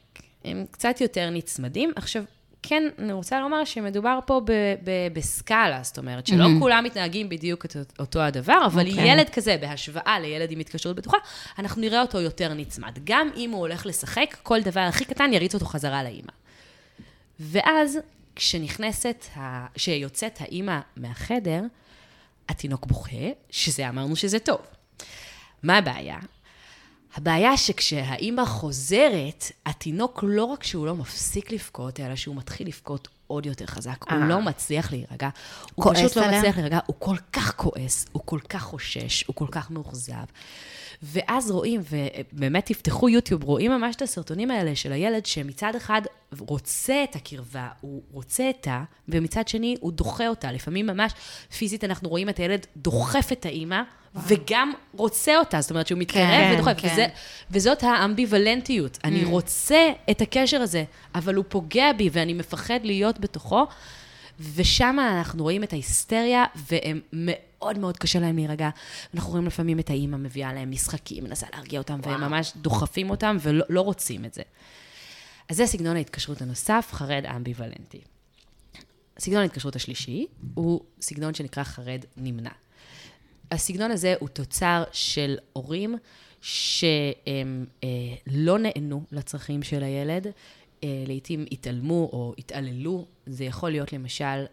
[0.46, 1.92] הם קצת יותר נצמדים.
[1.96, 2.24] עכשיו,
[2.64, 4.52] כן, אני רוצה לומר שמדובר פה ב-
[4.84, 6.60] ב- בסקאלה, זאת אומרת, שלא מהמם.
[6.60, 9.12] כולם מתנהגים בדיוק את אותו הדבר, אבל אוקיי.
[9.12, 11.18] ילד כזה, בהשוואה לילד עם התקשרות בטוחה,
[11.60, 13.00] אנחנו נראה אותו יותר נצמד.
[13.04, 16.43] גם אם הוא הולך לשחק, כל דבר הכי קטן יריץ אותו חזרה לאימא.
[17.40, 17.98] ואז,
[18.36, 19.68] כשנכנסת, ה...
[19.74, 21.62] כשיוצאת האימא מהחדר,
[22.50, 24.62] התינוק בוכה, שזה אמרנו שזה טוב.
[25.64, 26.18] מה הבעיה?
[27.16, 33.46] הבעיה שכשהאימא חוזרת, התינוק לא רק שהוא לא מפסיק לבכות, אלא שהוא מתחיל לבכות עוד
[33.46, 34.06] יותר חזק.
[34.12, 34.16] אה.
[34.16, 35.30] הוא לא מצליח להירגע.
[35.76, 36.40] הוא פשוט לא עליה?
[36.40, 40.24] מצליח להירגע, הוא כל כך כועס, הוא כל כך חושש, הוא כל כך מאוכזב.
[41.06, 46.02] ואז רואים, ובאמת תפתחו יוטיוב, רואים ממש את הסרטונים האלה של הילד שמצד אחד
[46.40, 48.84] רוצה את הקרבה, הוא רוצה את ה...
[49.10, 50.52] ומצד שני הוא דוחה אותה.
[50.52, 51.12] לפעמים ממש
[51.58, 53.82] פיזית אנחנו רואים את הילד דוחף את האימא,
[54.28, 56.82] וגם רוצה אותה, זאת אומרת שהוא מתקרב כן, ודוחף.
[56.82, 56.90] כן.
[56.92, 57.08] וזה,
[57.52, 59.00] וזאת האמביוולנטיות.
[59.04, 60.84] אני רוצה את הקשר הזה,
[61.16, 63.66] אבל הוא פוגע בי ואני מפחד להיות בתוכו.
[64.56, 67.36] ושם אנחנו רואים את ההיסטריה, והם מאוד
[67.78, 68.70] מאוד קשה להם להירגע.
[69.14, 73.38] אנחנו רואים לפעמים את האימא מביאה להם משחקים, מנסה להרגיע אותם, והם ממש דוחפים אותם
[73.42, 74.42] ולא לא רוצים את זה.
[75.50, 78.02] אז זה סגנון ההתקשרות הנוסף, חרד אמביוולנטי.
[79.20, 82.50] סגנון ההתקשרות השלישי הוא סגנון שנקרא חרד נמנע.
[83.52, 85.98] הסגנון הזה הוא תוצר של הורים
[86.42, 87.90] שהם אה,
[88.28, 90.28] לא נענו לצרכים של הילד,
[90.84, 93.06] אה, לעתים התעלמו או התעללו.
[93.26, 94.46] זה יכול להיות למשל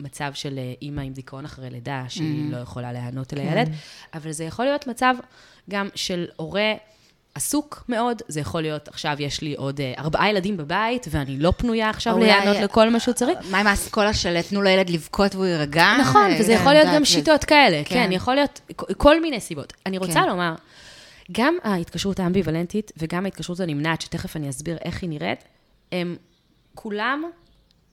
[0.00, 3.70] מצב של אה, אימא עם דיכאון אחרי לידה, שהיא לא יכולה להיענות אל הילד,
[4.14, 5.14] אבל זה יכול להיות מצב
[5.70, 6.72] גם של הורה...
[7.34, 11.52] עסוק מאוד, זה יכול להיות, עכשיו יש לי עוד אה, ארבעה ילדים בבית, ואני לא
[11.56, 13.38] פנויה עכשיו להיענות לכל מה שהוא צריך.
[13.50, 15.96] מה עם האסכולה של תנו לילד לבכות והוא יירגע?
[16.00, 17.94] נכון, אה, וזה כן, יכול להיות גם שיטות כאלה, כן.
[17.94, 18.60] כן, יכול להיות
[18.96, 19.72] כל מיני סיבות.
[19.86, 20.28] אני רוצה כן.
[20.28, 20.54] לומר,
[21.32, 25.44] גם ההתקשרות האמביוולנטית וגם ההתקשרות הנמנעת, שתכף אני אסביר איך היא נראית,
[25.92, 26.16] הם
[26.74, 27.22] כולם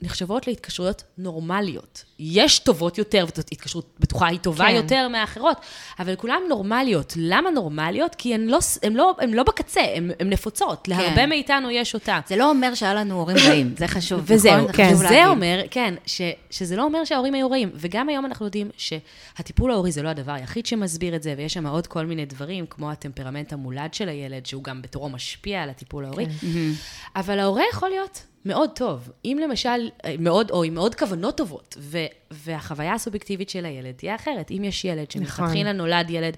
[0.02, 2.04] נחשבות להתקשרויות נורמליות.
[2.20, 4.76] יש טובות יותר, והתקשרות בטוחה היא טובה כן.
[4.76, 5.58] יותר מהאחרות,
[6.00, 7.14] אבל כולן נורמליות.
[7.18, 8.16] למה נורמליות?
[8.16, 10.88] כי הן לא, הן לא, הן לא בקצה, הן, נפוצות.
[10.88, 12.20] להרבה מאיתנו יש אותה.
[12.28, 14.72] זה לא אומר שהיה לנו הורים רעים, זה חשוב, וזהו, נכון?
[14.74, 14.86] כן.
[14.86, 15.28] חשוב וזה להגיד.
[15.28, 17.70] אומר, כן, ש, שזה לא אומר שההורים היו רעים.
[17.76, 21.68] וגם היום אנחנו יודעים שהטיפול ההורי זה לא הדבר היחיד שמסביר את זה, ויש שם
[21.68, 26.06] עוד כל מיני דברים, כמו הטמפרמנט המולד של הילד, שהוא גם בתורו משפיע על הטיפול
[26.06, 26.26] ההורי.
[26.26, 26.48] כן.
[27.16, 29.12] אבל ההורה יכול להיות מאוד טוב.
[29.26, 31.98] אם למשל, אה, מאוד, או עם מאוד כוונות טובות, ו,
[32.32, 34.52] והחוויה הסובייקטיבית של הילד תהיה אחרת.
[34.52, 36.38] אם יש ילד שמלכתחילה נולד ילד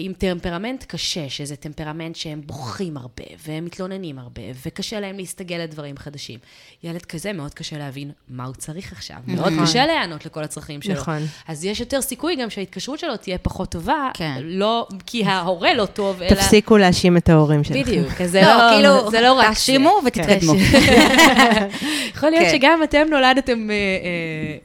[0.00, 5.96] עם טמפרמנט קשה, שזה טמפרמנט שהם בוכים הרבה, והם מתלוננים הרבה, וקשה להם להסתגל לדברים
[5.96, 6.38] חדשים.
[6.82, 9.16] ילד כזה, מאוד קשה להבין מה הוא צריך עכשיו.
[9.26, 10.94] מאוד קשה להיענות לכל הצרכים שלו.
[10.94, 11.18] נכון.
[11.48, 14.40] אז יש יותר סיכוי גם שההתקשרות שלו תהיה פחות טובה, כן.
[14.44, 16.30] לא כי ההורה לא טוב, אלא...
[16.30, 17.82] תפסיקו להאשים את ההורים שלכם.
[17.82, 19.46] בדיוק, אז זה לא, לא, כאילו, זה לא רק.
[19.46, 20.52] תאשימו ותתקדמו.
[22.14, 22.50] יכול להיות כן.
[22.58, 23.78] שגם אתם נולדתם, אה, אה,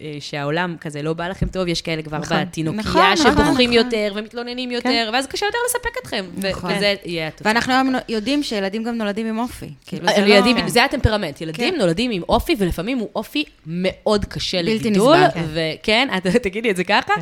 [0.01, 2.37] אה, שהעולם כזה לא בא לכם טוב, יש כאלה כבר נכון.
[2.41, 3.71] בתינוקייה נכון, שבוכים נכון.
[3.71, 6.71] יותר ומתלוננים יותר, ואז קשה יותר לספק אתכם, נכון.
[6.75, 7.47] וזה יהיה התוצאה.
[7.47, 9.69] ואנחנו היום יודעים שילדים גם נולדים עם אופי.
[9.85, 10.33] כאילו, זה אה, לא...
[10.33, 11.79] ילדים, זה הטמפרמנט, ילדים כן.
[11.79, 15.45] נולדים עם אופי, ולפעמים הוא אופי מאוד קשה בלתי לגידול, נסבל, כן.
[15.53, 17.13] וכן, את תגידי את זה ככה,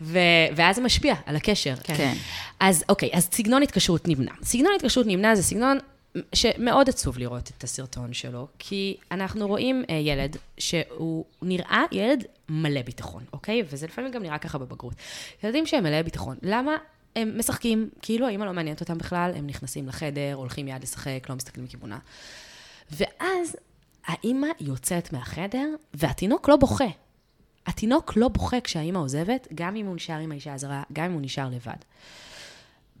[0.00, 0.18] ו-
[0.56, 1.74] ואז זה משפיע על הקשר.
[1.84, 2.12] כן.
[2.60, 4.32] אז אוקיי, אז סגנון התקשרות נמנע.
[4.42, 5.78] סגנון התקשרות נמנע זה סגנון
[6.34, 12.82] שמאוד עצוב לראות את הסרטון שלו, כי אנחנו רואים אה, ילד שהוא נראה ילד מלא
[12.82, 13.62] ביטחון, אוקיי?
[13.70, 14.94] וזה לפעמים גם נראה ככה בבגרות.
[15.44, 16.76] ילדים שהם מלאי ביטחון, למה?
[17.16, 21.36] הם משחקים, כאילו האמא לא מעניינת אותם בכלל, הם נכנסים לחדר, הולכים מיד לשחק, לא
[21.36, 21.98] מסתכלים לכיוונה.
[22.90, 23.56] ואז
[24.06, 26.88] האימא יוצאת מהחדר, והתינוק לא בוכה.
[27.66, 31.20] התינוק לא בוכה כשהאימא עוזבת, גם אם הוא נשאר עם האישה הזרה, גם אם הוא
[31.22, 31.76] נשאר לבד.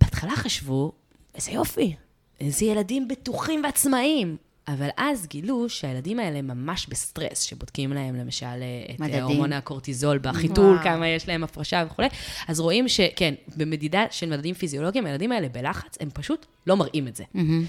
[0.00, 0.92] בהתחלה חשבו,
[1.34, 1.96] איזה יופי,
[2.40, 4.36] איזה ילדים בטוחים ועצמאיים.
[4.68, 9.22] אבל אז גילו שהילדים האלה ממש בסטרס, שבודקים להם למשל אה, את מדדים.
[9.22, 10.84] הורמון הקורטיזול בחיתול, וואו.
[10.84, 12.08] כמה יש להם הפרשה וכולי.
[12.48, 17.16] אז רואים שכן, במדידה של מדדים פיזיולוגיים, הילדים האלה בלחץ, הם פשוט לא מראים את
[17.16, 17.24] זה.
[17.34, 17.64] מהמם.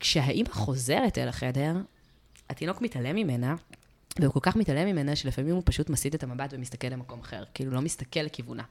[0.00, 1.76] כשהאימא חוזרת אל החדר,
[2.50, 3.54] התינוק מתעלם ממנה,
[4.20, 7.70] והוא כל כך מתעלם ממנה, שלפעמים הוא פשוט מסיט את המבט ומסתכל למקום אחר, כאילו
[7.70, 8.62] לא מסתכל לכיוונה.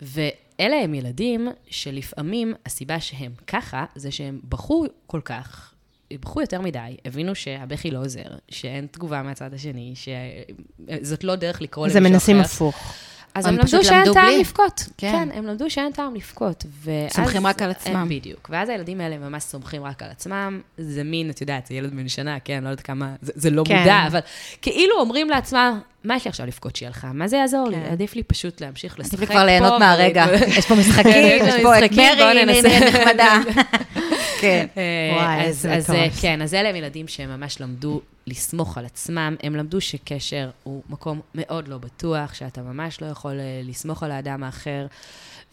[0.00, 5.74] ואלה הם ילדים שלפעמים הסיבה שהם ככה, זה שהם בכו כל כך,
[6.12, 11.86] בכו יותר מדי, הבינו שהבכי לא עוזר, שאין תגובה מהצד השני, שזאת לא דרך לקרוא
[11.86, 12.32] אז למישהו הם אחר.
[12.32, 12.94] מנסים הפוך.
[13.38, 14.38] אז הם הם למדו שאין למדו טעם בלי.
[14.40, 14.84] לבכות.
[14.98, 15.12] כן.
[15.12, 15.28] כן.
[15.32, 16.64] כן, הם למדו שאין טעם לבכות.
[16.84, 18.06] ואז- סומכים רק על עצמם.
[18.10, 18.50] בדיוק.
[18.52, 20.60] ואז הילדים האלה ממש סומכים רק על עצמם.
[20.78, 23.62] זה מין, את יודעת, זה ילד בן שנה, כן, לא יודעת כמה, זה, זה לא
[23.66, 23.78] כן.
[23.78, 24.20] מודע, אבל
[24.62, 27.12] כאילו אומרים לעצמם, מה יש לי עכשיו לבכות שהיא הלכה?
[27.12, 27.76] מה זה יעזור לי?
[27.76, 27.92] כן.
[27.92, 29.16] עדיף לי פשוט להמשיך לשחק פה.
[29.16, 30.26] עדיף לי כבר ליהנות מהרגע.
[30.58, 33.38] יש פה משחקים, יש יש פה את מרי, נחמדה.
[34.40, 34.66] כן.
[34.76, 36.20] אה, וואי, אז, איזה אה, מטורף.
[36.22, 40.82] כן, אז אלה הם ילדים שהם ממש למדו לסמוך על עצמם, הם למדו שקשר הוא
[40.88, 44.86] מקום מאוד לא בטוח, שאתה ממש לא יכול אה, לסמוך על האדם האחר.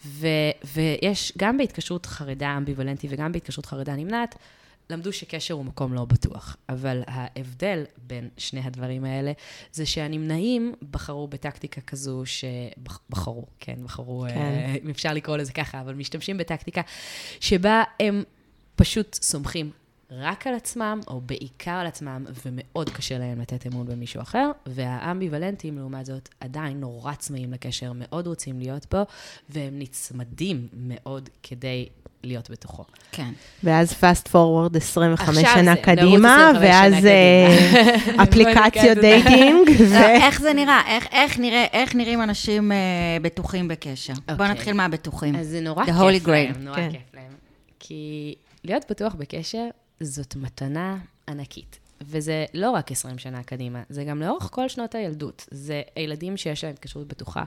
[0.06, 0.26] ו,
[0.74, 4.34] ויש, גם בהתקשרות חרדה אמביוולנטית וגם בהתקשרות חרדה נמנעת,
[4.90, 6.56] למדו שקשר הוא מקום לא בטוח.
[6.68, 9.32] אבל ההבדל בין שני הדברים האלה,
[9.72, 14.36] זה שהנמנעים בחרו בטקטיקה כזו שבחרו, כן, בחרו, כן.
[14.36, 16.80] אה, אם אפשר לקרוא לזה ככה, אבל משתמשים בטקטיקה
[17.40, 18.22] שבה הם
[18.76, 19.70] פשוט סומכים
[20.10, 25.78] רק על עצמם, או בעיקר על עצמם, ומאוד קשה להם לתת אמון במישהו אחר, והאמביוולנטים,
[25.78, 29.02] לעומת זאת, עדיין נורא צמאים לקשר, מאוד רוצים להיות בו,
[29.48, 31.88] והם נצמדים מאוד כדי
[32.24, 32.84] להיות בתוכו.
[33.12, 33.30] כן.
[33.64, 38.22] ואז fast forward 25 עכשיו שנה זה, קדימה, נרוץ 25 ואז שנה אה, קדימה.
[38.22, 39.94] אפליקציות dating, ו...
[39.94, 40.82] לא, איך זה נראה?
[40.86, 42.76] איך, איך, נראה, איך נראים אנשים אה,
[43.22, 44.12] בטוחים בקשר?
[44.26, 44.50] בואו אוקיי.
[44.52, 45.36] נתחיל מהבטוחים.
[45.36, 46.58] אז זה נורא The כיף Holy להם, Grail.
[46.58, 46.90] נורא כן.
[46.92, 47.32] כיף להם.
[47.78, 49.68] כי להיות בטוח בקשר
[50.00, 51.78] זאת מתנה ענקית.
[52.00, 55.46] וזה לא רק 20 שנה קדימה, זה גם לאורך כל שנות הילדות.
[55.50, 57.44] זה ילדים שיש להם התקשרות בטוחה.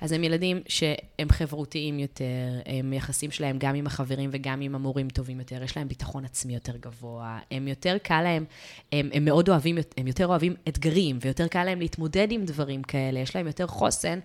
[0.00, 2.24] אז הם ילדים שהם חברותיים יותר,
[2.66, 6.54] הם יחסים שלהם גם עם החברים וגם עם המורים טובים יותר, יש להם ביטחון עצמי
[6.54, 8.44] יותר גבוה, הם יותר קל להם,
[8.92, 13.20] הם, הם מאוד אוהבים, הם יותר אוהבים אתגרים, ויותר קל להם להתמודד עם דברים כאלה,
[13.20, 14.18] יש להם יותר חוסן.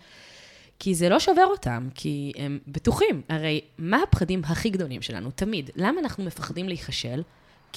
[0.80, 3.22] כי זה לא שובר אותם, כי הם בטוחים.
[3.30, 5.32] הרי מה הפחדים הכי גדולים שלנו?
[5.32, 5.70] תמיד.
[5.76, 7.22] למה אנחנו מפחדים להיכשל?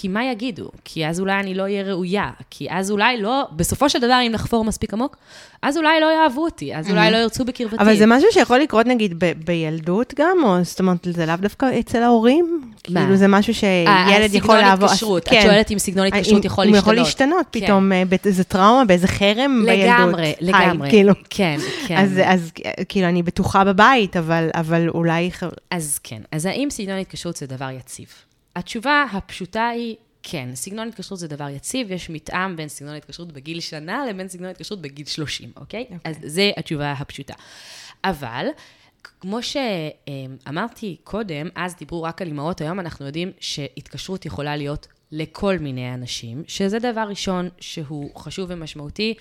[0.01, 0.71] כי מה יגידו?
[0.85, 2.31] כי אז אולי אני לא אהיה ראויה.
[2.51, 5.17] כי אז אולי לא, בסופו של דבר, אם נחפור מספיק עמוק,
[5.63, 7.77] אז אולי לא יאהבו אותי, אז אולי לא ירצו בקרבתי.
[7.79, 11.67] אבל זה משהו שיכול לקרות נגיד ב- בילדות גם, או זאת אומרת, זה לאו דווקא
[11.81, 12.61] אצל ההורים?
[12.89, 13.01] מה?
[13.01, 14.89] כאילו זה משהו שילד יכול סגנון לעבור...
[14.89, 15.29] התקשרות.
[15.29, 15.39] כן.
[15.39, 16.83] את שואלת אם סגנון התקשרות יכול הוא להשתנות.
[16.83, 17.61] יכול להשתנות כן.
[17.61, 19.99] פתאום, אה, באיזה טראומה, באיזה חרם בילדות.
[19.99, 20.91] לגמרי, לגמרי.
[20.91, 21.13] כאילו.
[21.31, 21.97] כן, כן.
[21.97, 25.31] אז, אז אה, כאילו, אני בטוחה בבית, אבל, אבל אולי...
[25.71, 26.21] אז כן.
[26.33, 28.07] אז האם סגנון התקשרות זה דבר יציב?
[28.57, 30.49] התשובה הפשוטה היא כן.
[30.55, 34.81] סגנון התקשרות זה דבר יציב, יש מתאם בין סגנון התקשרות בגיל שנה לבין סגנון התקשרות
[34.81, 35.87] בגיל 30, אוקיי?
[35.91, 35.95] Okay.
[36.05, 37.35] אז זה התשובה הפשוטה.
[38.05, 38.47] אבל,
[39.21, 45.59] כמו שאמרתי קודם, אז דיברו רק על אימהות, היום אנחנו יודעים שהתקשרות יכולה להיות לכל
[45.59, 49.15] מיני אנשים, שזה דבר ראשון שהוא חשוב ומשמעותי.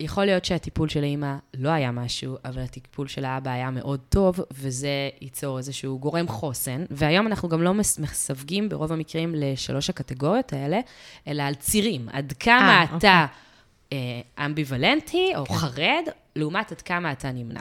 [0.00, 4.40] יכול להיות שהטיפול של האימא לא היה משהו, אבל הטיפול של האבא היה מאוד טוב,
[4.50, 4.88] וזה
[5.20, 6.84] ייצור איזשהו גורם חוסן.
[6.90, 10.80] והיום אנחנו גם לא מס- מסווגים ברוב המקרים לשלוש הקטגוריות האלה,
[11.28, 12.08] אלא על צירים.
[12.12, 13.26] עד כמה אה, אתה
[13.92, 16.04] אה, אמביוולנטי או חרד,
[16.36, 17.60] לעומת עד כמה אתה נמנע.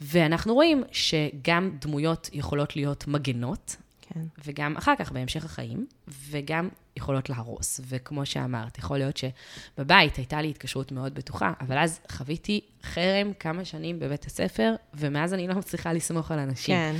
[0.00, 3.76] ואנחנו רואים שגם דמויות יכולות להיות מגנות,
[4.16, 4.42] כן.
[4.44, 7.80] וגם אחר כך, בהמשך החיים, וגם יכולות להרוס.
[7.88, 13.64] וכמו שאמרת, יכול להיות שבבית הייתה לי התקשרות מאוד בטוחה, אבל אז חוויתי חרם כמה
[13.64, 16.74] שנים בבית הספר, ומאז אני לא מצליחה לסמוך על אנשים.
[16.76, 16.94] כן.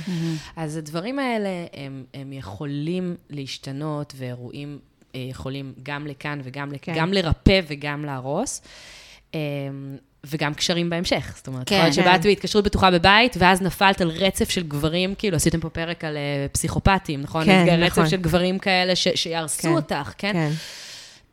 [0.55, 4.79] אז הדברים האלה, הם, הם יכולים להשתנות, ואירועים
[5.15, 6.99] אה, יכולים גם לכאן וגם לכאן, כן.
[6.99, 8.61] גם לרפא וגם להרוס.
[10.27, 11.33] אה, וגם קשרים בהמשך.
[11.37, 11.81] זאת אומרת, כן.
[11.85, 11.93] כן.
[11.93, 16.17] שבאת בהתקשרות בטוחה בבית, ואז נפלת על רצף של גברים, כאילו, עשיתם פה פרק על
[16.17, 17.45] אה, פסיכופטים, נכון?
[17.45, 17.83] כן, נכון.
[18.03, 19.69] רצף של גברים כאלה ש- שיהרסו כן.
[19.73, 20.33] אותך, כן?
[20.33, 20.51] כן.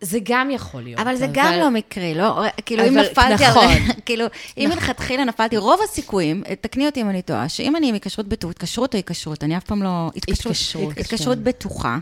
[0.00, 1.00] זה גם יכול להיות.
[1.00, 2.42] אבל זה גם לא מקרי, לא?
[2.66, 3.66] כאילו, אם אבל- נפלתי נכון.
[3.68, 3.78] על...
[4.06, 4.26] כאילו,
[4.58, 8.50] אם מלכתחילה נפלתי, רוב הסיכויים, תקני אותי אם אני טועה, שאם אני עם התקשרות בטוחה,
[8.50, 10.10] התקשרות או התקשרות, אני אף פעם לא...
[10.16, 11.44] התקשרות, התקשרות כן.
[11.44, 11.98] בטוחה.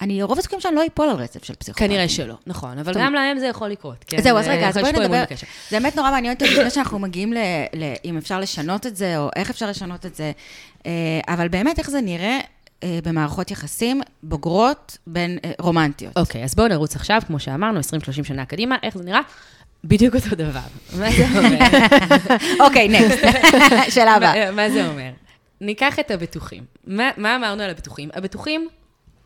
[0.00, 1.88] אני, רוב הסיכויים שאני לא אפול על רצף של פסיכופטים.
[1.88, 2.78] כנראה שלא, נכון.
[2.78, 4.22] אבל גם להם זה יכול לקרות, כן?
[4.22, 5.24] זהו, אז אה, רגע, אז בואי נדבר.
[5.70, 7.38] זה באמת נורא מעניין אותי, לפני שאנחנו מגיעים ל...
[7.74, 10.32] ל- אם אפשר לשנות את זה, או איך אפשר לשנות את זה,
[10.86, 10.90] אה,
[11.28, 12.38] אבל באמת, איך זה נראה
[12.82, 16.16] אה, במערכות יחסים בוגרות בין רומנטיות.
[16.18, 17.82] אוקיי, אז בואו נרוץ עכשיו, כמו שאמרנו, 20-30
[18.24, 19.20] שנה קדימה, איך זה נראה?
[19.84, 20.60] בדיוק אותו דבר.
[20.98, 21.58] מה זה אומר?
[22.60, 23.20] אוקיי, נקסט,
[23.94, 24.50] שאלה הבאה.
[24.50, 25.10] מה זה אומר?
[25.60, 26.64] ניקח את הבטוחים.
[26.86, 28.08] מה, מה אמרנו על הבטוחים?
[28.14, 28.68] הבטוחים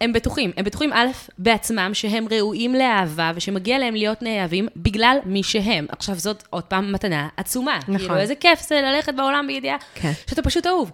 [0.00, 0.52] הם בטוחים.
[0.56, 1.06] הם בטוחים, א',
[1.38, 5.86] בעצמם, שהם ראויים לאהבה ושמגיע להם להיות נאהבים בגלל מי שהם.
[5.88, 7.78] עכשיו, זאת עוד פעם מתנה עצומה.
[7.82, 7.98] נכון.
[7.98, 10.12] כאילו, איזה כיף זה ללכת בעולם בידיעה כן.
[10.26, 10.92] שאתה פשוט אהוב.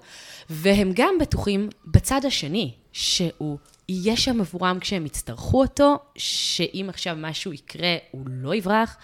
[0.51, 7.53] והם גם בטוחים בצד השני, שהוא יהיה שם עבורם כשהם יצטרכו אותו, שאם עכשיו משהו
[7.53, 8.97] יקרה, הוא לא יברח.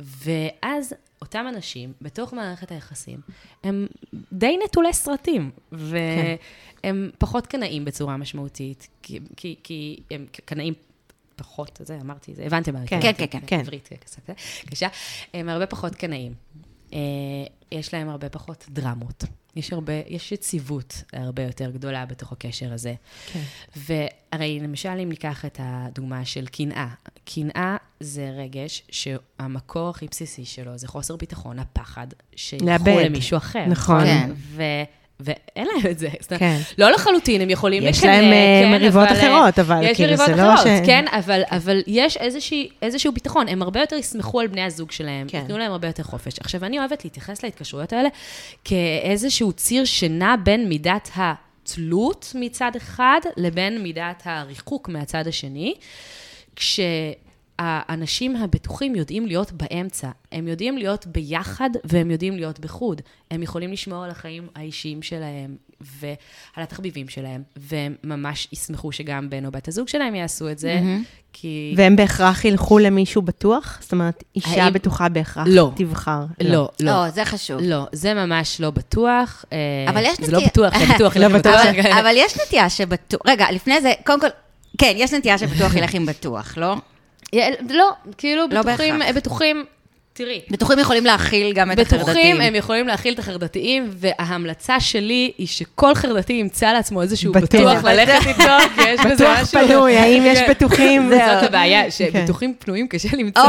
[0.00, 3.20] ואז אותם אנשים, בתוך מערכת היחסים,
[3.64, 3.86] הם
[4.32, 10.74] די נטולי סרטים, והם פחות קנאים בצורה משמעותית, כי, כי, כי הם קנאים
[11.36, 13.38] פחות, זה אמרתי, זה הבנתם מה כן, כן, כן, כן.
[13.46, 13.60] כן.
[13.60, 14.30] עברית קצת
[14.66, 14.88] קשה,
[15.34, 16.34] הם הרבה פחות קנאים.
[16.92, 16.98] אה,
[17.72, 19.24] יש להם הרבה פחות דרמות.
[19.56, 22.94] יש הרבה, יש יציבות הרבה יותר גדולה בתוך הקשר הזה.
[23.32, 23.42] כן.
[23.76, 26.88] והרי למשל, אם ניקח את הדוגמה של קנאה,
[27.24, 32.06] קנאה זה רגש שהמקור הכי בסיסי שלו זה חוסר ביטחון, הפחד,
[32.36, 32.64] שילכו.
[33.04, 33.64] למישהו אחר.
[33.66, 34.04] נכון.
[34.04, 34.30] כן.
[34.36, 34.62] ו...
[35.20, 36.08] ואין להם את זה.
[36.38, 36.58] כן.
[36.78, 39.96] לא לחלוטין, הם יכולים יש לקנא, להם, אה, כן, מריבות אבל, אה, אחרות, אבל יש
[39.96, 43.80] כאילו, מריבות זה לא אחרות, ש- כן, אבל, אבל יש איזושהי, איזשהו ביטחון, הם הרבה
[43.80, 45.38] יותר יסמכו על בני הזוג שלהם, כן.
[45.38, 46.38] ייתנו להם הרבה יותר חופש.
[46.40, 48.08] עכשיו, אני אוהבת להתייחס להתקשרויות האלה
[48.64, 55.74] כאיזשהו ציר שנע בין מידת התלות מצד אחד, לבין מידת הריחוק מהצד השני,
[56.56, 56.80] כש...
[57.58, 60.08] האנשים הבטוחים יודעים להיות באמצע.
[60.32, 63.00] הם יודעים להיות ביחד והם יודעים להיות בחוד.
[63.30, 66.12] הם יכולים לשמור על החיים האישיים שלהם ועל
[66.64, 70.80] התחביבים שלהם, והם ממש ישמחו שגם בן או בת הזוג שלהם יעשו את זה,
[71.32, 71.74] כי...
[71.76, 73.78] והם בהכרח ילכו למישהו בטוח?
[73.82, 75.72] זאת אומרת, אישה האם- בטוחה בהכרח לא.
[75.76, 76.20] תבחר.
[76.42, 76.68] לא, לא.
[77.04, 77.60] לא, זה חשוב.
[77.62, 79.44] לא, זה ממש לא בטוח.
[79.52, 79.58] אה,
[79.90, 81.16] אבל יש זה לא נטייה- בטוח, זה בטוח.
[81.16, 81.54] לא ילך עם בטוח.
[81.72, 81.84] בטוח.
[81.86, 84.26] אבל, אבל יש נטייה שבטוח, רגע, לפני זה, קודם כל,
[84.78, 86.76] כן, יש נטייה שבטוח ילך עם בטוח, לא?
[87.70, 89.00] לא, כאילו לא בטוחים.
[89.14, 89.64] בטוחים,
[90.18, 90.40] תראי.
[90.50, 92.02] בטוחים יכולים להכיל גם את החרדתיים.
[92.02, 97.60] בטוחים, הם יכולים להכיל את החרדתיים, וההמלצה שלי היא שכל חרדתי ימצא לעצמו איזשהו בטוח.
[97.60, 99.60] בטוח ללכת איתו, כי יש בזה בטוח משהו...
[99.60, 100.50] פנוי, האם יש כן.
[100.50, 101.10] בטוחים?
[101.10, 103.42] זאת הבעיה, שבטוחים פנויים קשה למצוא.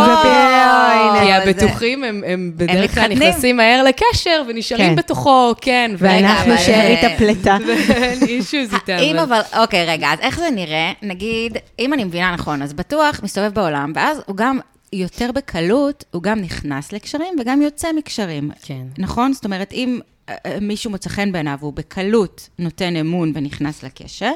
[1.22, 3.08] כי הבטוחים הם, בדרך כלל.
[3.08, 4.96] נכנסים מהר לקשר ונשארים כן.
[4.96, 5.92] בתוכו, כן.
[5.98, 7.58] ואנחנו שארית הפלטה.
[7.88, 8.98] ואין אישוז איתם.
[9.00, 10.92] אם אבל, אוקיי, רגע, אז איך זה נראה?
[11.02, 14.60] נגיד, אם אני מבינה נכון, אז בטוח מסתובב בעולם, ואז הוא גם
[14.94, 18.52] יותר בקלות, הוא גם נכנס לקשרים וגם יוצא מקשרים.
[18.62, 18.88] כן.
[18.98, 19.34] נכון?
[19.34, 20.00] זאת אומרת, אם
[20.30, 24.32] אה, אה, מישהו מוצא חן בעיניו, הוא בקלות נותן אמון ונכנס לקשר,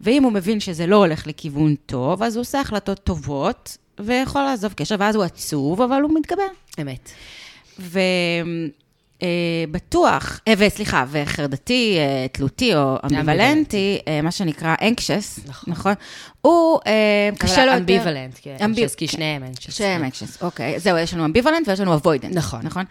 [0.00, 4.72] ואם הוא מבין שזה לא הולך לכיוון טוב, אז הוא עושה החלטות טובות, ויכול לעזוב
[4.72, 6.46] קשר, ואז הוא עצוב, אבל הוא מתגבר.
[6.80, 7.10] אמת.
[9.22, 15.72] ובטוח, וסליחה, וחרדתי, אה, תלותי או אמביוולנטי, אה, מה שנקרא anxious, נכון.
[15.72, 15.92] נכון?
[16.40, 17.76] הוא, אה, קשה לו יותר...
[17.76, 18.56] אמביוולנט, כן.
[18.64, 19.70] אמביוולנט, כי שניהם anxious.
[19.70, 20.78] שהם anxious, אוקיי.
[20.78, 22.34] זהו, יש לנו אמביוולנט ויש לנו אבוידנט.
[22.36, 22.60] נכון.
[22.62, 22.84] נכון?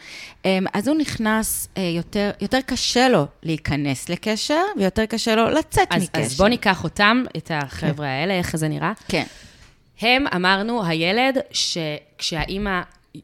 [0.46, 5.88] אמ, אז הוא נכנס, אה, יותר, יותר קשה לו להיכנס לקשר, ויותר קשה לו לצאת
[5.90, 6.22] אז, מקשר.
[6.22, 8.92] אז בואו ניקח אותם, את החבר'ה האלה, איך זה נראה.
[9.08, 9.24] כן.
[10.02, 12.82] הם, אמרנו, הילד שכשהאימא,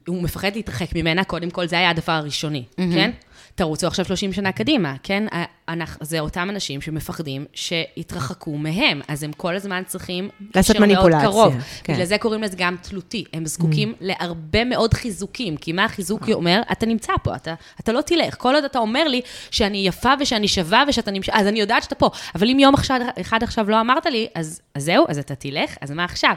[0.07, 3.11] הוא מפחד להתרחק ממנה, קודם כל, זה היה הדבר הראשוני, כן?
[3.55, 5.23] תרוצו עכשיו 30 שנה קדימה, כן?
[5.69, 11.53] אנחנו, זה אותם אנשים שמפחדים שיתרחקו מהם, אז הם כל הזמן צריכים לעשות מניפולציה, קרוב.
[11.83, 11.93] כן.
[11.93, 13.23] בגלל זה קוראים לזה גם תלותי.
[13.33, 16.61] הם זקוקים להרבה מאוד חיזוקים, כי מה החיזוק אומר?
[16.71, 18.35] אתה נמצא פה, אתה, אתה לא תלך.
[18.37, 21.95] כל עוד אתה אומר לי שאני יפה ושאני שווה ושאתה נמשך, אז אני יודעת שאתה
[21.95, 22.09] פה.
[22.35, 25.75] אבל אם יום אחד, אחד עכשיו לא אמרת לי, אז, אז זהו, אז אתה תלך,
[25.81, 26.33] אז מה עכשיו?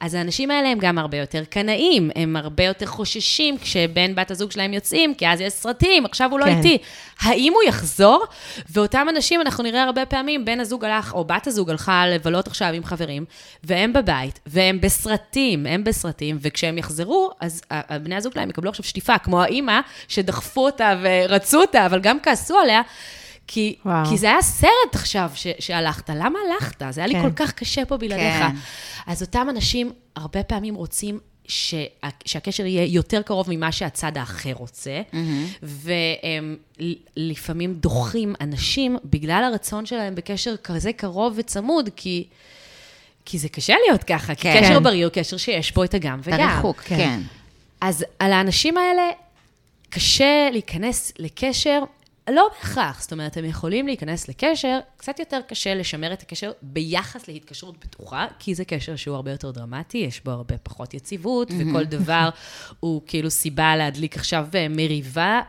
[0.00, 4.50] אז האנשים האלה הם גם הרבה יותר קנאים, הם הרבה יותר חוששים כשבן בת הזוג
[4.50, 6.56] שלהם יוצאים, כי אז יש סרטים, עכשיו הוא לא כן.
[6.58, 6.78] איתי.
[7.20, 8.24] האם הוא יחזור?
[8.72, 12.68] ואותם אנשים, אנחנו נראה הרבה פעמים, בן הזוג הלך, או בת הזוג הלכה לבלות עכשיו
[12.68, 13.24] עם חברים,
[13.64, 17.62] והם בבית, והם בסרטים, הם בסרטים, וכשהם יחזרו, אז
[18.02, 22.58] בני הזוג שלהם יקבלו עכשיו שטיפה, כמו האימא, שדחפו אותה ורצו אותה, אבל גם כעסו
[22.58, 22.82] עליה.
[23.46, 24.06] כי, וואו.
[24.06, 26.82] כי זה היה סרט עכשיו ש, שהלכת, למה הלכת?
[26.90, 27.22] זה היה לי כן.
[27.22, 28.38] כל כך קשה פה בלעדיך.
[28.38, 28.56] כן.
[29.06, 31.18] אז אותם אנשים הרבה פעמים רוצים
[31.50, 31.84] שה,
[32.24, 35.00] שהקשר יהיה יותר קרוב ממה שהצד האחר רוצה,
[35.62, 42.24] והם ל- לפעמים דוחים אנשים בגלל הרצון שלהם בקשר כזה קרוב וצמוד, כי...
[43.24, 44.60] כי זה קשה להיות ככה, כי כן.
[44.60, 44.82] קשר כן.
[44.82, 46.40] בריא הוא קשר שיש בו את הגם את וגם.
[46.40, 46.96] הריחוק, כן.
[46.96, 47.20] כן.
[47.80, 49.02] אז על האנשים האלה
[49.90, 51.82] קשה להיכנס לקשר,
[52.28, 57.28] לא בהכרח, זאת אומרת, הם יכולים להיכנס לקשר, קצת יותר קשה לשמר את הקשר ביחס
[57.28, 61.84] להתקשרות בטוחה, כי זה קשר שהוא הרבה יותר דרמטי, יש בו הרבה פחות יציבות, וכל
[61.84, 62.28] דבר
[62.80, 65.40] הוא כאילו סיבה להדליק עכשיו אה, מריבה,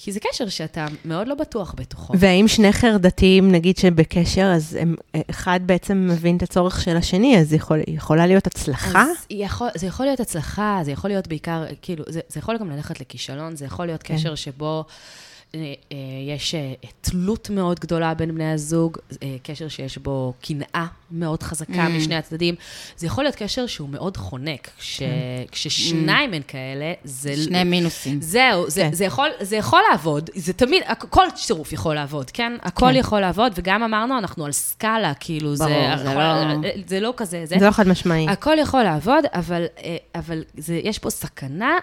[0.00, 2.12] כי זה קשר שאתה מאוד לא בטוח בתוכו.
[2.18, 4.94] והאם שני חרדתיים, נגיד שבקשר, אז הם,
[5.30, 9.02] אחד בעצם מבין את הצורך של השני, אז יכול, יכולה להיות הצלחה?
[9.02, 12.70] אז יכול, זה יכול להיות הצלחה, זה יכול להיות בעיקר, כאילו, זה, זה יכול גם
[12.70, 14.14] ללכת לכישלון, זה יכול להיות כן.
[14.14, 15.37] קשר שבו אה, אה,
[16.26, 21.86] יש אה, תלות מאוד גדולה בין בני הזוג, אה, קשר שיש בו קנאה מאוד חזקה
[21.86, 21.90] Mm.
[21.90, 22.54] משני הצדדים.
[22.96, 25.06] זה יכול להיות קשר שהוא מאוד חונק, כש, כן.
[25.52, 27.36] כששניים הם כאלה, זה...
[27.44, 28.20] שני מינוסים.
[28.22, 28.92] זהו, זה, כן.
[28.92, 32.52] זה, יכול, זה יכול לעבוד, זה תמיד, כל צירוף יכול לעבוד, כן?
[32.62, 32.96] הכל כן.
[32.96, 36.22] יכול לעבוד, וגם אמרנו, אנחנו על סקאלה, כאילו, זה, ברור, זה יכול-
[36.62, 38.28] לא- זה לא כזה, זה, זה לא חד משמעי.
[38.28, 41.78] הכל יכול לעבוד, אבל, אה, אבל זה, יש פה סכנה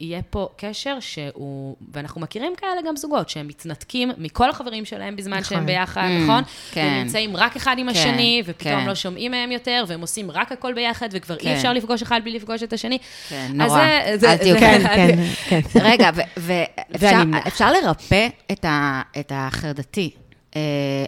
[0.00, 5.38] שיהיה פה קשר שהוא, ואנחנו מכירים כאלה גם זוגות, שהם מתנתקים מכל החברים שלהם בזמן
[5.38, 5.56] נכון.
[5.56, 6.42] שהם ביחד, Mm, נכון?
[6.72, 6.80] כן.
[6.84, 8.86] והם נמצאים רק אחד עם כן, השני, ופתאום כן.
[8.86, 11.48] לא שומעים מהם יותר, והם עושים רק הכל ביחד, וכבר כן.
[11.48, 12.98] אי אפשר לפגוש אחד בלי לפגוש את השני.
[13.28, 13.80] כן, אז נורא.
[14.10, 15.80] זה- זה- אל תהיו זה- כן, כן, כן.
[15.82, 20.10] רגע, ואפשר לרפא את ה- את החרדתי,
[20.56, 20.60] אה,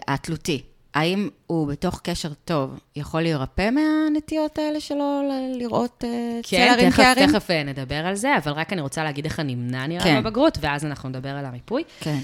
[0.07, 0.61] התלותי.
[0.93, 5.21] האם הוא בתוך קשר טוב יכול להירפא מהנטיות האלה שלו
[5.55, 7.31] לראות אה, כן, הרים תכף, כהרים?
[7.31, 10.21] תכף אה, נדבר על זה, אבל רק אני רוצה להגיד איך הנמנע נראה כן.
[10.23, 11.83] בבגרות, ואז אנחנו נדבר על הריפוי.
[11.99, 12.19] כן.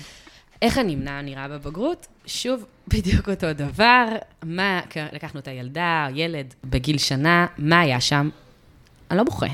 [0.62, 2.08] איך הנמנע נראה בבגרות?
[2.26, 4.06] שוב, בדיוק אותו דבר.
[4.44, 4.82] מה,
[5.14, 8.30] לקחנו את הילדה, ילד בגיל שנה, מה היה שם?
[9.12, 9.48] אני לא בוכה.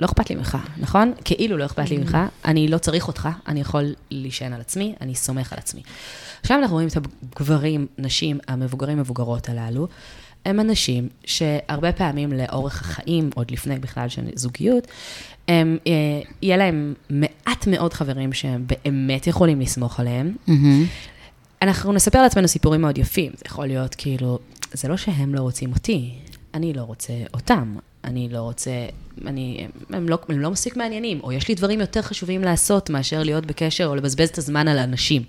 [0.00, 1.12] לא אכפת לי ממך, נכון?
[1.24, 5.14] כאילו לא אכפת לי ממך, אני לא צריך אותך, אני יכול להישען על עצמי, אני
[5.14, 5.82] סומך על עצמי.
[6.40, 9.88] עכשיו אנחנו רואים את הגברים, נשים, המבוגרים, מבוגרות הללו,
[10.44, 14.86] הם אנשים שהרבה פעמים לאורך החיים, עוד לפני בכלל של זוגיות,
[15.48, 15.92] הם, אה,
[16.42, 20.36] יהיה להם מעט מאוד חברים שהם באמת יכולים לסמוך עליהם.
[21.62, 23.32] אנחנו נספר לעצמנו סיפורים מאוד יפים.
[23.36, 24.38] זה יכול להיות כאילו,
[24.72, 26.14] זה לא שהם לא רוצים אותי,
[26.54, 27.74] אני לא רוצה אותם.
[28.04, 28.70] אני לא רוצה,
[29.26, 33.22] אני, הם לא, הם לא מספיק מעניינים, או יש לי דברים יותר חשובים לעשות מאשר
[33.22, 35.22] להיות בקשר או לבזבז את הזמן על האנשים.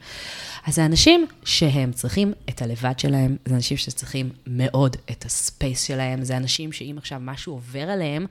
[0.67, 6.23] אז זה אנשים שהם צריכים את הלבד שלהם, זה אנשים שצריכים מאוד את הספייס שלהם,
[6.23, 8.25] זה אנשים שאם עכשיו משהו עובר עליהם,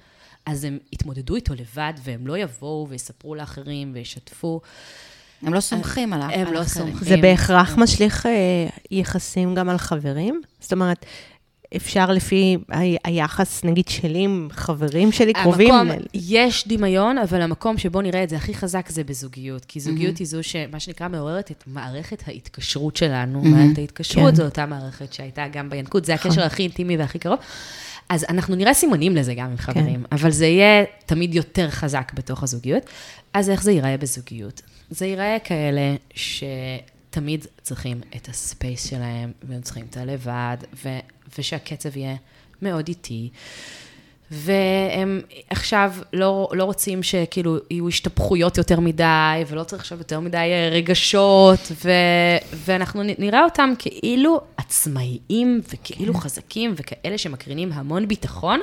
[0.47, 4.61] אז הם יתמודדו איתו לבד, והם לא יבואו ויספרו לאחרים וישתפו.
[5.43, 6.29] הם לא סומכים עליו.
[6.33, 7.09] הם לא סומכים.
[7.09, 8.33] זה בהכרח משליך אה,
[8.91, 10.41] יחסים גם על חברים?
[10.61, 11.07] זאת אומרת,
[11.77, 12.57] אפשר לפי
[13.05, 15.75] היחס, נגיד, שלי עם חברים שלי קרובים?
[15.75, 19.65] המקום, ל- יש דמיון, אבל המקום שבו נראה את זה הכי חזק זה בזוגיות.
[19.65, 23.43] כי זוגיות היא זו שמה שנקרא מעוררת את מערכת ההתקשרות שלנו.
[23.43, 24.35] מערכת ההתקשרות כן.
[24.35, 27.39] זו אותה מערכת שהייתה גם בינקות, זה הקשר הכי אינטימי והכי קרוב.
[28.09, 32.43] אז אנחנו נראה סימנים לזה גם עם חברים, אבל זה יהיה תמיד יותר חזק בתוך
[32.43, 32.83] הזוגיות.
[33.35, 34.63] אז איך זה ייראה בזוגיות?
[34.91, 40.99] זה ייראה כאלה שתמיד צריכים את הספייס שלהם, והם צריכים את הלבד, ו-
[41.39, 42.17] ושהקצב יהיה
[42.63, 43.31] מאוד איטי.
[44.31, 45.21] והם
[45.51, 50.69] עכשיו לא, לא רוצים שכאילו יהיו השתפכויות יותר מדי, ולא צריך עכשיו יותר מדי אה,
[50.73, 51.91] רגשות, ו,
[52.55, 56.21] ואנחנו נראה אותם כאילו עצמאיים וכאילו כן.
[56.21, 58.61] חזקים וכאלה שמקרינים המון ביטחון,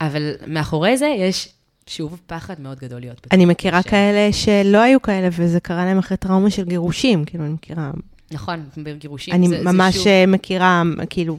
[0.00, 1.48] אבל מאחורי זה יש
[1.86, 3.90] שוב פחד מאוד גדול להיות בתוך אני מכירה הקשר.
[3.90, 7.90] כאלה שלא היו כאלה, וזה קרה להם אחרי טראומה של גירושים, כאילו, אני מכירה...
[8.30, 10.06] נכון, בגירושים אני זה, זה ממש שוב...
[10.06, 11.38] אה, מכירה, כאילו,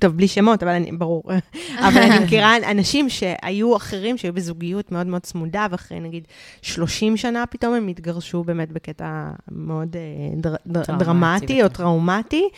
[0.00, 1.22] טוב, בלי שמות, אבל אני, ברור.
[1.88, 6.24] אבל אני מכירה אנשים שהיו אחרים, שהיו בזוגיות מאוד מאוד צמודה, ואחרי נגיד
[6.62, 10.00] 30 שנה פתאום הם התגרשו באמת בקטע מאוד אה,
[10.36, 11.68] דר, דר, דרמטי או.
[11.68, 12.48] טראומטי,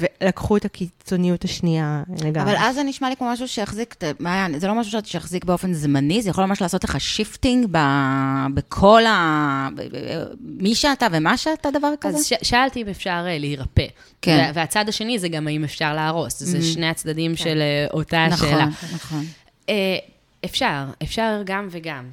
[0.00, 2.42] ולקחו את הקיצוניות השנייה לגמרי.
[2.52, 6.22] אבל אז זה נשמע לי כמו משהו שיחזיק, מעיין, זה לא משהו שיחזיק באופן זמני,
[6.22, 9.68] זה יכול ממש לעשות לך shifting ב- בכל ה...
[9.76, 12.18] ב- ב- מי שאתה ומה שאתה, דבר כזה?
[12.18, 13.86] אז ש- שאלתי אם אפשר אה, להירפא.
[14.22, 14.38] כן.
[14.46, 16.42] וה- והצד השני זה גם האם אפשר להרוס.
[16.42, 18.66] זה שני הצדדים של אה, אותה נכון, השאלה.
[18.94, 19.24] נכון.
[19.68, 19.96] אה,
[20.44, 22.08] אפשר, אפשר גם וגם.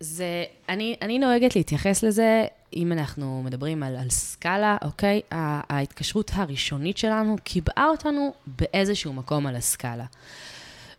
[0.00, 2.44] זה, אני, אני נוהגת להתייחס לזה,
[2.76, 5.20] אם אנחנו מדברים על, על סקאלה, אוקיי?
[5.30, 10.04] ההתקשרות הראשונית שלנו קיבעה אותנו באיזשהו מקום על הסקאלה.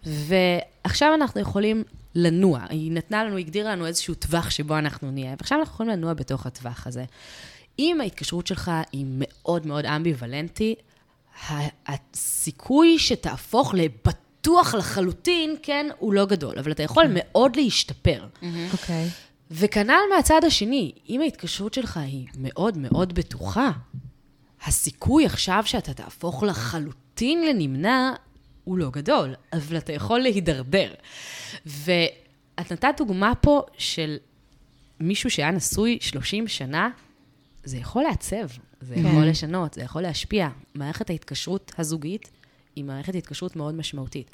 [0.05, 1.84] ועכשיו אנחנו יכולים
[2.15, 2.59] לנוע.
[2.69, 6.45] היא נתנה לנו, הגדירה לנו איזשהו טווח שבו אנחנו נהיה, ועכשיו אנחנו יכולים לנוע בתוך
[6.45, 7.03] הטווח הזה.
[7.79, 10.90] אם ההתקשרות שלך היא מאוד מאוד אמביוולנטי, ה-
[11.87, 18.27] הסיכוי שתהפוך לבטוח לחלוטין, כן, הוא לא גדול, אבל אתה יכול מאוד להשתפר.
[18.71, 19.09] אוקיי.
[19.51, 23.71] וכנ"ל מהצד השני, אם ההתקשרות שלך היא מאוד מאוד בטוחה,
[24.63, 28.13] הסיכוי עכשיו שאתה תהפוך לחלוטין לנמנע
[28.63, 30.93] הוא לא גדול, אבל אתה יכול להידרדר.
[31.65, 34.17] ואת נתת דוגמה פה של
[34.99, 36.89] מישהו שהיה נשוי 30 שנה,
[37.63, 38.47] זה יכול לעצב,
[38.82, 39.05] זה כן.
[39.05, 40.49] יכול לשנות, זה יכול להשפיע.
[40.75, 42.32] מערכת ההתקשרות הזוגית
[42.75, 44.32] היא מערכת התקשרות מאוד משמעותית.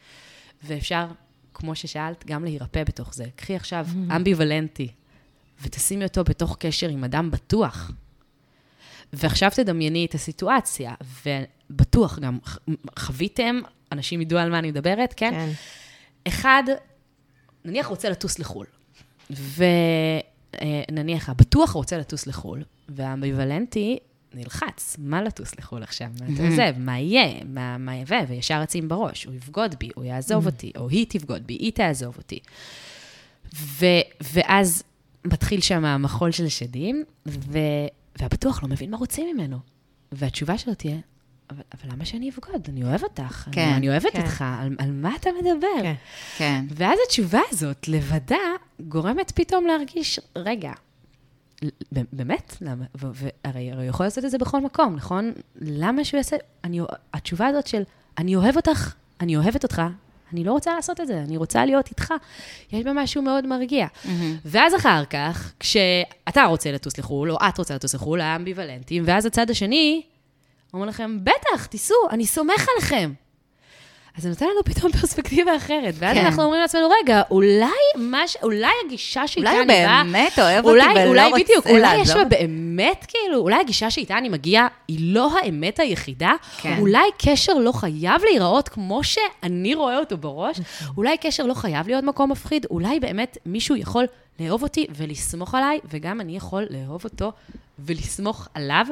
[0.63, 1.07] ואפשר,
[1.53, 3.25] כמו ששאלת, גם להירפא בתוך זה.
[3.35, 4.87] קחי עכשיו אמביוולנטי,
[5.61, 7.91] ותשימי אותו בתוך קשר עם אדם בטוח.
[9.13, 10.93] ועכשיו תדמייני את הסיטואציה,
[11.25, 12.37] ובטוח גם
[12.99, 13.59] חוויתם,
[13.91, 15.31] אנשים ידעו על מה אני מדברת, כן?
[15.31, 15.49] כן.
[16.27, 16.63] אחד,
[17.65, 18.65] נניח רוצה לטוס לחו"ל,
[20.89, 23.99] ונניח הבטוח רוצה לטוס לחו"ל, והאמביוולנטי
[24.37, 26.07] נלחץ, מה לטוס לחו"ל עכשיו?
[26.19, 26.73] מה אתה עוזב?
[26.77, 27.43] מה יהיה?
[27.45, 28.17] מה, מה יבוא?
[28.27, 32.17] וישר רצים בראש, הוא יבגוד בי, הוא יעזוב אותי, או היא תבגוד בי, היא תעזוב
[32.17, 32.39] אותי.
[33.55, 33.85] ו,
[34.33, 34.83] ואז
[35.25, 37.57] מתחיל שם המחול של שדים, ו,
[38.19, 39.57] והבטוח לא מבין מה רוצים ממנו.
[40.11, 40.97] והתשובה שלו תהיה,
[41.49, 42.67] אבל, אבל למה שאני אבגוד?
[42.69, 43.47] אני אוהב אותך.
[43.51, 44.21] כן, אני, אני אוהבת כן.
[44.21, 45.81] אותך, על, על מה אתה מדבר?
[45.81, 45.93] כן.
[46.37, 46.65] כן.
[46.69, 48.37] ואז התשובה הזאת, לבדה,
[48.79, 50.71] גורמת פתאום להרגיש, רגע,
[51.91, 52.57] באמת?
[52.61, 52.85] למה?
[52.95, 55.33] והרי הרי הוא יכול לעשות את זה בכל מקום, נכון?
[55.55, 56.35] למה שהוא יעשה...
[56.63, 56.79] אני,
[57.13, 57.83] התשובה הזאת של,
[58.17, 59.81] אני אוהב אותך, אני אוהבת אותך,
[60.33, 62.13] אני לא רוצה לעשות את זה, אני רוצה להיות איתך.
[62.71, 63.87] יש בה משהו מאוד מרגיע.
[64.45, 69.49] ואז אחר כך, כשאתה רוצה לטוס לחו"ל, או את רוצה לטוס לחו"ל, האמביוולנטים, ואז הצד
[69.49, 70.01] השני
[70.73, 73.13] אומר לכם, בטח, תיסעו, אני סומך עליכם.
[74.17, 75.93] אז זה נותן לנו פתאום פרספקטיבה אחרת.
[75.97, 76.25] ואז כן.
[76.25, 80.03] אנחנו אומרים לעצמנו, רגע, אולי, מש, אולי הגישה שאיתה אולי אני באה...
[80.03, 82.23] באמת אוהב אותי אולי, ולא אולי רוצה בדיוק, אולי יש בה.
[82.23, 86.31] באמת, כאילו, אולי הגישה שאיתה אני מגיעה היא לא האמת היחידה.
[86.61, 86.77] כן.
[86.79, 90.57] אולי קשר לא חייב להיראות כמו שאני רואה אותו בראש.
[90.97, 92.65] אולי קשר לא חייב להיות מקום מפחיד.
[92.71, 94.05] אולי באמת מישהו יכול
[94.39, 97.31] לאהוב אותי ולסמוך עליי, וגם אני יכול לאהוב אותו
[97.79, 98.85] ולסמוך עליו.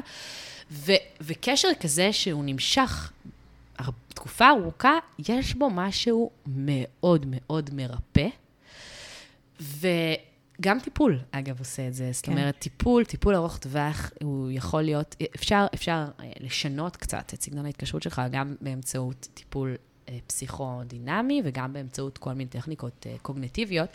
[0.71, 3.11] ו- וקשר כזה שהוא נמשך
[4.25, 4.97] תקופה ארוכה,
[5.29, 8.27] יש בו משהו מאוד מאוד מרפא.
[9.59, 12.11] וגם טיפול, אגב, עושה את זה.
[12.11, 12.31] זאת כן.
[12.31, 17.65] אומרת, טיפול, טיפול ארוך טווח, הוא יכול להיות, אפשר, אפשר אה, לשנות קצת את סגנון
[17.65, 19.75] ההתקשרות שלך, גם באמצעות טיפול
[20.09, 23.89] אה, פסיכודינמי וגם באמצעות כל מיני טכניקות אה, קוגנטיביות.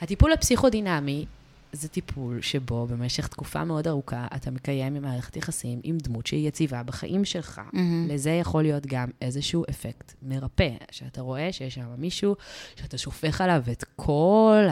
[0.00, 1.26] הטיפול הפסיכודינמי
[1.74, 6.82] זה טיפול שבו במשך תקופה מאוד ארוכה אתה מקיים ממערכת יחסים עם דמות שהיא יציבה
[6.82, 7.60] בחיים שלך.
[7.72, 8.08] מהמם.
[8.08, 12.36] לזה יכול להיות גם איזשהו אפקט מרפא, שאתה רואה שיש שם מישהו
[12.76, 14.66] שאתה שופך עליו את כל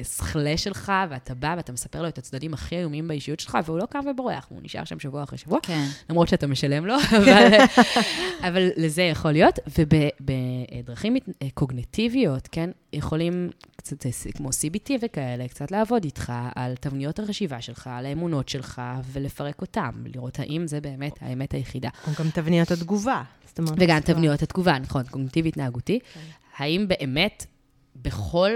[0.00, 3.86] הסכלה שלך, ואתה בא ואתה מספר לו את הצדדים הכי איומים באישיות שלך, והוא לא
[3.86, 5.58] קם ובורח, הוא נשאר שם שבוע אחרי שבוע.
[5.62, 5.86] כן.
[6.10, 7.52] למרות שאתה משלם לו, אבל,
[8.40, 9.58] אבל לזה יכול להיות.
[9.78, 11.16] ובדרכים
[11.54, 18.06] קוגנטיביות, כן, יכולים קצת כמו CBT וכאלה, קצת לעבוד איתך על תבניות החשיבה שלך, על
[18.06, 21.88] האמונות שלך, ולפרק אותם, לראות האם זה באמת האמת היחידה.
[22.06, 23.22] או גם תבניות התגובה.
[23.58, 24.00] אומרת, וגם.
[24.00, 25.98] תבניות התגובה, נכון, קוגניטיבי התנהגותי.
[26.56, 27.46] האם באמת
[27.96, 28.50] בכל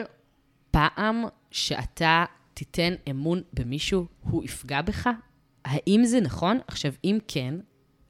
[0.70, 5.08] פעם שאתה תיתן אמון במישהו, הוא יפגע בך?
[5.64, 6.58] האם זה נכון?
[6.66, 7.54] עכשיו, אם כן,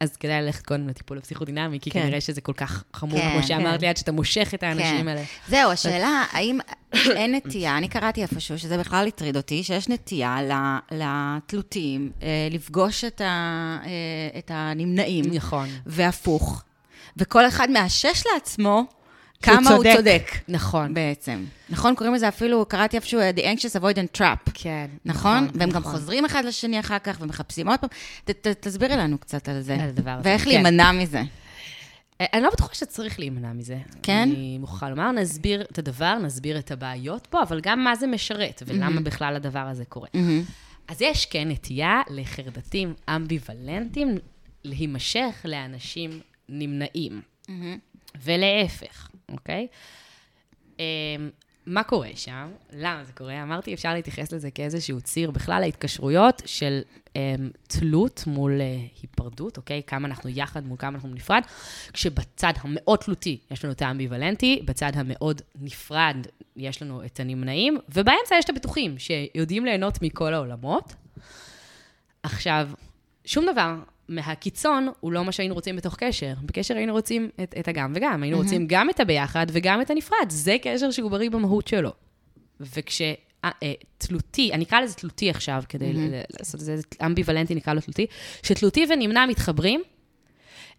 [0.01, 2.03] אז כדאי ללכת קודם לטיפול הפסיכודינמי, כי כן.
[2.03, 3.80] כנראה שזה כל כך חמור, כן, כמו שאמרת כן.
[3.80, 5.09] לי, עד שאתה מושך את האנשים כן.
[5.09, 5.22] האלה.
[5.49, 6.59] זהו, השאלה, האם
[6.92, 13.05] אין נטייה, אני קראתי איפשהו, שזה בכלל הטריד אותי, שיש נטייה ל- לתלותיים אה, לפגוש
[13.05, 13.24] את ה-
[13.84, 15.68] אה, את הנמנעים, נכון.
[15.86, 16.62] והפוך.
[17.16, 18.84] וכל אחד מאשש לעצמו
[19.43, 19.93] כמה הוא צודק.
[19.97, 20.30] צודק.
[20.49, 20.95] נכון.
[20.95, 21.45] בעצם.
[21.70, 21.95] נכון?
[21.95, 24.51] קוראים לזה אפילו, קראתי איפשהו, The Anxious Avoidant Trap.
[24.55, 24.86] כן.
[25.05, 25.49] נכון?
[25.55, 25.93] והם גם נכון.
[25.93, 27.91] חוזרים אחד לשני אחר כך ומחפשים עוד פעם.
[28.24, 29.74] ת- ת- תסבירי לנו קצת על זה.
[29.74, 30.28] על הדבר הזה.
[30.28, 30.49] ואיך כן.
[30.51, 31.22] להימנע מזה.
[32.20, 33.78] אה, אני לא בטוחה שצריך להימנע מזה.
[34.03, 34.28] כן?
[34.32, 38.62] אני מוכרחה לומר, נסביר את הדבר, נסביר את הבעיות פה, אבל גם מה זה משרת,
[38.66, 40.09] ולמה בכלל הדבר הזה קורה.
[40.14, 40.43] מהמם.
[40.89, 44.18] אז יש כן נטייה לחרדתים אמביוולנטיים
[44.64, 47.20] להימשך לאנשים נמנעים,
[48.24, 49.66] ולהפך, אוקיי?
[50.79, 50.85] אמ,
[51.66, 52.49] מה קורה שם?
[52.72, 53.43] למה זה קורה?
[53.43, 56.81] אמרתי, אפשר להתייחס לזה כאיזשהו ציר בכלל ההתקשרויות של
[57.16, 59.83] אמ, תלות מול אה, היפרדות, אוקיי?
[59.87, 61.43] כמה אנחנו יחד מול כמה אנחנו נפרד,
[61.93, 66.16] כשבצד המאוד תלותי יש לנו את האמביוולנטי, בצד המאוד נפרד
[66.57, 70.95] יש לנו את הנמנעים, ובאמצע יש את הבטוחים, שיודעים ליהנות מכל העולמות.
[72.22, 72.68] עכשיו,
[73.24, 73.74] שום דבר
[74.09, 76.35] מהקיצון הוא לא מה שהיינו רוצים בתוך קשר.
[76.43, 78.23] בקשר היינו רוצים את, את הגם וגם.
[78.23, 80.27] היינו רוצים גם את הביחד וגם את הנפרד.
[80.29, 81.91] זה קשר שהוא בריא במהות שלו.
[82.61, 83.03] וכש...
[83.45, 87.75] אה, אה, תלותי, אני אקרא לזה תלותי עכשיו, כדי ל- לעשות את זה, אמביוולנטי נקרא
[87.75, 88.07] לו תלותי,
[88.43, 89.83] שתלותי ונמנע מתחברים,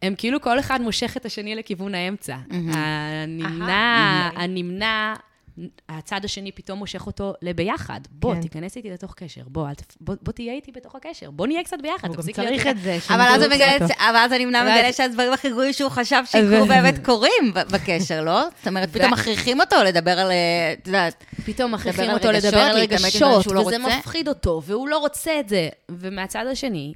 [0.02, 2.38] הם כאילו כל אחד מושך את השני לכיוון האמצע.
[2.52, 5.14] הנמנע, הנמנע,
[5.90, 8.00] הצד השני פתאום מושך אותו לביחד.
[8.12, 8.42] בוא, כן.
[8.42, 11.64] תיכנס איתי לתוך קשר, בוא, אל תפ- בוא, בוא תהיה איתי בתוך הקשר, בוא נהיה
[11.64, 12.68] קצת ביחד, הוא גם צריך.
[12.68, 12.98] את זה.
[13.10, 13.44] אבל אז,
[13.82, 13.94] אותו.
[14.00, 18.42] אבל אז הנמנע ואז- מגלה שהדברים הכי גרועים שהוא חשב שיקרו באמת קורים בקשר, לא?
[18.58, 22.78] זאת אומרת, פתאום מכריחים אותו לדבר על, אה, את יודעת, פתאום מכריחים אותו לדבר על
[22.78, 23.78] עם רגשות, לא וזה.
[23.78, 25.70] מפחיד אותו, והוא לא רוצה את זה.
[25.90, 26.94] ומהצד השני,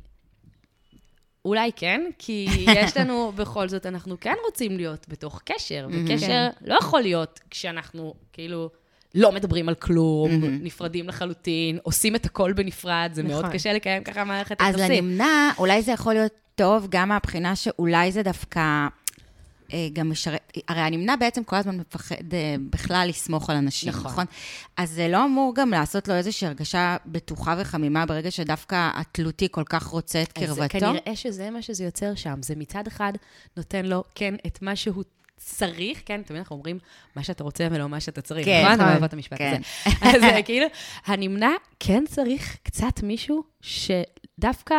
[1.46, 2.48] אולי כן, כי
[2.80, 8.14] יש לנו, בכל זאת, אנחנו כן רוצים להיות בתוך קשר, וקשר לא יכול להיות כשאנחנו
[8.34, 8.70] כאילו
[9.16, 13.56] לא מדברים על כלום, נפרדים לחלוטין, עושים את הכל בנפרד, זה מאוד נכון.
[13.56, 15.06] קשה לקיים ככה מערכת אז יחסים.
[15.06, 18.88] הנמנע, אולי זה יכול להיות טוב גם מהבחינה שאולי זה דווקא
[19.94, 24.12] גם משרת, הרי הנמנע בעצם כל הזמן מפחד אה, בכלל לסמוך על אנשים, נכון.
[24.12, 24.26] נכון?
[24.78, 29.64] אז זה לא אמור גם לעשות לו איזושהי הרגשה בטוחה וחמימה ברגע שדווקא התלותי כל
[29.64, 30.80] כך רוצה את אז קרבתו?
[30.80, 32.42] כנראה שזה מה שזה יוצר שם.
[32.42, 33.14] זה מצד אחד
[33.58, 35.04] נותן לו, כן, את מה שהוא
[35.38, 36.80] צריך, כן, תמיד אנחנו אומרים,
[37.16, 38.74] מה שאתה רוצה ולא מה שאתה צריך, כן, נכון?
[38.74, 38.92] אתה נכון.
[38.92, 39.62] אוהב את המשפט כן.
[39.86, 39.98] הזה.
[40.02, 40.68] אז אה, כאילו,
[41.06, 44.76] הנמנע כן צריך קצת מישהו שדווקא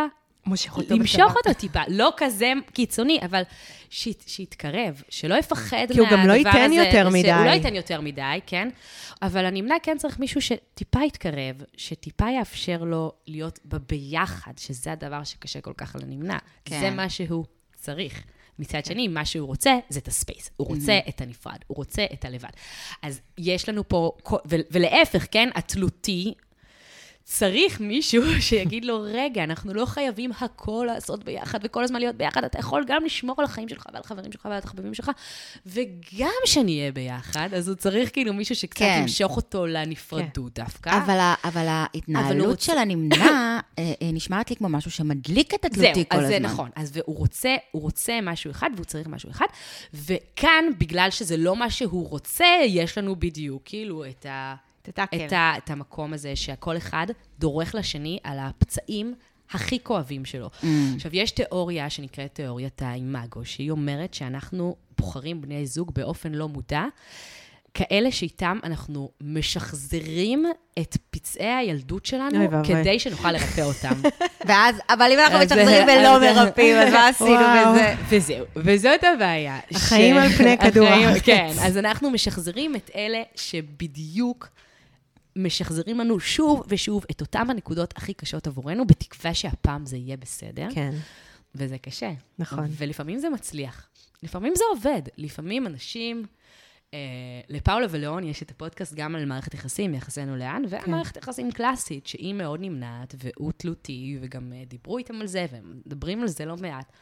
[0.46, 1.36] מושך אותו למשוך בשבת.
[1.36, 3.42] אותו טיפה, לא כזה קיצוני, אבל
[3.90, 7.28] שית, שיתקרב, שלא יפחד כי הוא גם לא מהדבר ייתן הזה, יותר מדי.
[7.44, 8.68] לא ייתן יותר מדי, כן?
[9.22, 15.60] אבל הנמנע כן צריך מישהו שטיפה יתקרב, שטיפה יאפשר לו להיות בביחד, שזה הדבר שקשה
[15.60, 16.38] כל כך לנמנע.
[16.64, 16.80] כן.
[16.80, 18.24] זה מה שהוא צריך.
[18.58, 20.50] מצד שני, מה שהוא רוצה זה את הספייס.
[20.56, 22.48] הוא רוצה את הנפרד, הוא רוצה את הלבד.
[23.02, 24.12] אז יש לנו פה,
[24.70, 26.34] ולהפך, כן, התלותי,
[27.26, 32.44] צריך מישהו שיגיד לו, רגע, אנחנו לא חייבים הכל לעשות ביחד וכל הזמן להיות ביחד,
[32.44, 35.10] אתה יכול גם לשמור על החיים שלך ועל החברים שלך ועל התחביבים שלך,
[35.66, 38.98] וגם שנהיה ביחד, אז הוא צריך כאילו מישהו שקצת כן.
[39.02, 40.90] ימשוך אותו לנפרדות דווקא.
[41.04, 45.54] אבל, ה- אבל אבל ההתנהלות רוצה- של הנמנע אה, אה, נשמעת לי כמו משהו שמדליק
[45.54, 46.32] את התלותי זהו, כל אז הזמן.
[46.32, 46.70] זה נכון.
[46.76, 49.46] אז הוא רוצה, הוא רוצה משהו אחד והוא צריך משהו אחד,
[49.94, 54.54] וכאן, בגלל שזה לא מה שהוא רוצה, יש לנו בדיוק כאילו את ה...
[54.84, 55.26] את הטאקר.
[55.26, 57.06] את, ה, את המקום הזה שהכל אחד
[57.38, 59.14] דורך לשני על הפצעים
[59.50, 60.50] הכי כואבים שלו.
[60.62, 60.66] Mm.
[60.94, 66.84] עכשיו, יש תיאוריה שנקראת תיאוריית האימאגו, שהיא אומרת שאנחנו בוחרים בני זוג באופן לא מודע,
[67.74, 70.46] כאלה שאיתם אנחנו משחזרים
[70.78, 72.64] את פצעי הילדות שלנו.
[72.64, 73.94] כדי שנוכל לרפא אותם.
[74.46, 77.72] ואז, אבל אם אנחנו משחזרים ולא מרפאים, אז מה עשינו.
[77.72, 77.94] בזה?
[78.08, 79.58] וזהו, וזאת הבעיה.
[79.70, 81.22] החיים על פני כדור הארץ.
[81.22, 84.48] כן, אז אנחנו משחזרים את אלה שבדיוק
[85.36, 90.68] משחזרים לנו שוב ושוב את אותן הנקודות הכי קשות עבורנו, בתקווה שהפעם זה יהיה בסדר,
[90.74, 90.94] כן,
[91.54, 92.12] וזה קשה.
[92.38, 92.66] נכון.
[92.70, 93.88] ולפעמים זה מצליח.
[94.22, 95.02] לפעמים זה עובד.
[95.16, 96.26] לפעמים אנשים...
[96.94, 102.06] אה, לפאולה ולאון יש את הפודקאסט גם על מערכת יחסים, יחסינו לאן, ומערכת יחסים קלאסית,
[102.06, 106.44] שהיא מאוד נמנעת, והוא תלותי, וגם אה, דיברו איתם על זה, והם מדברים על זה
[106.44, 106.92] לא מעט.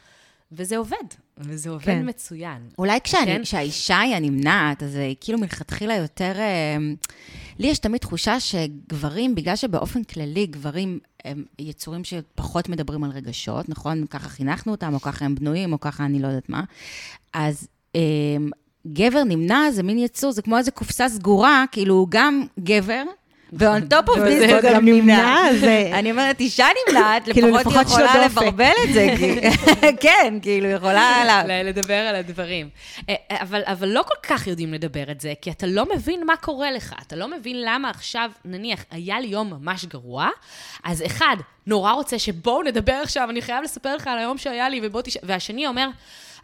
[0.55, 0.97] וזה עובד,
[1.37, 2.09] וזה עובד כן.
[2.09, 2.69] מצוין.
[2.77, 3.41] אולי כן.
[3.43, 6.33] כשהאישה היא הנמנעת, אז היא כאילו מלכתחילה יותר...
[6.37, 6.77] אה,
[7.59, 13.69] לי יש תמיד תחושה שגברים, בגלל שבאופן כללי גברים הם יצורים שפחות מדברים על רגשות,
[13.69, 14.05] נכון?
[14.05, 16.63] ככה חינכנו אותם, או ככה הם בנויים, או ככה אני לא יודעת מה.
[17.33, 18.01] אז אה,
[18.87, 23.03] גבר נמנע זה מין יצור, זה כמו איזה קופסה סגורה, כאילו הוא גם גבר,
[23.59, 25.47] ו-on top of this הוא גם נמנע.
[25.99, 28.25] אני אומרת, אישה נמנעת, כאילו, לפחות היא יכולה.
[28.25, 29.07] לברבל את זה,
[30.01, 31.43] כן, כאילו, יכולה...
[31.63, 32.69] לדבר על הדברים.
[33.09, 33.37] אה, אה,
[33.71, 36.95] אבל, לא כל כך יודעים לדבר את זה, כי אתה לא מבין מה קורה לך.
[37.07, 40.29] אתה לא מבין למה עכשיו, נניח, היה לי יום ממש גרוע,
[40.83, 41.37] אז אחד,
[41.67, 45.17] נורא רוצה שבואו נדבר עכשיו, אני חייב לספר לך על היום שהיה לי, ובוא תש...
[45.23, 45.87] והשני אומר,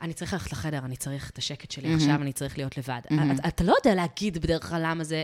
[0.01, 2.99] אני צריך ללכת לחדר, אני צריך את השקט שלי עכשיו, אני צריך להיות לבד.
[3.05, 5.23] אתה, אתה לא יודע להגיד בדרך כלל למה זה...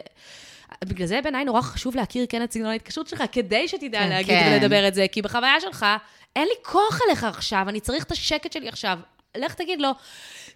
[0.83, 4.39] בגלל זה בעיניי נורא חשוב להכיר כן את סגנון ההתקשרות שלך, כדי שתדע כן, להגיד
[4.39, 4.57] כן.
[4.61, 5.85] ולדבר את זה, כי בחוויה שלך,
[6.35, 8.99] אין לי כוח אליך עכשיו, אני צריך את השקט שלי עכשיו.
[9.37, 9.89] לך תגיד לו,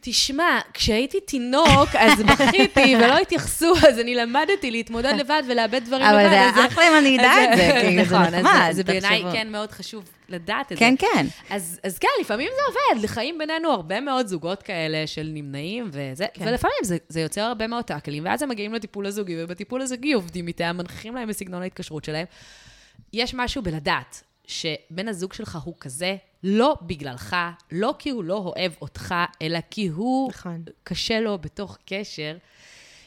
[0.01, 6.25] תשמע, כשהייתי תינוק, אז בכיתי ולא התייחסו, אז אני למדתי להתמודד לבד ולאבד דברים לבד.
[6.25, 8.83] אבל זה אחלה אם אני אדע את זה, כאילו, זה נכון, אז נחמד, זה- זה
[8.83, 9.23] בעיניי.
[9.31, 10.79] כן מאוד חשוב לדעת את זה.
[10.79, 11.25] כן, כן.
[11.49, 16.45] אז, כן, לפעמים זה עובד, לחיים בינינו הרבה מאוד זוגות כאלה של נמנעים, וזה, כן.
[16.47, 20.47] ולפעמים זה, זה יוצר הרבה מאוד טאקלים, ואז הם מגיעים לטיפול הזוגי, ובטיפול הזוגי עובדים
[20.47, 22.25] איתם, מנכיחים להם בסגנון ההתקשרות שלהם.
[23.13, 27.35] יש משהו בלדעת שבן הזוג שלך הוא כזה, לא בגללך,
[27.71, 30.63] לא כי הוא לא אוהב אותך, אלא כי הוא, נכון.
[30.83, 32.37] קשה לו בתוך קשר.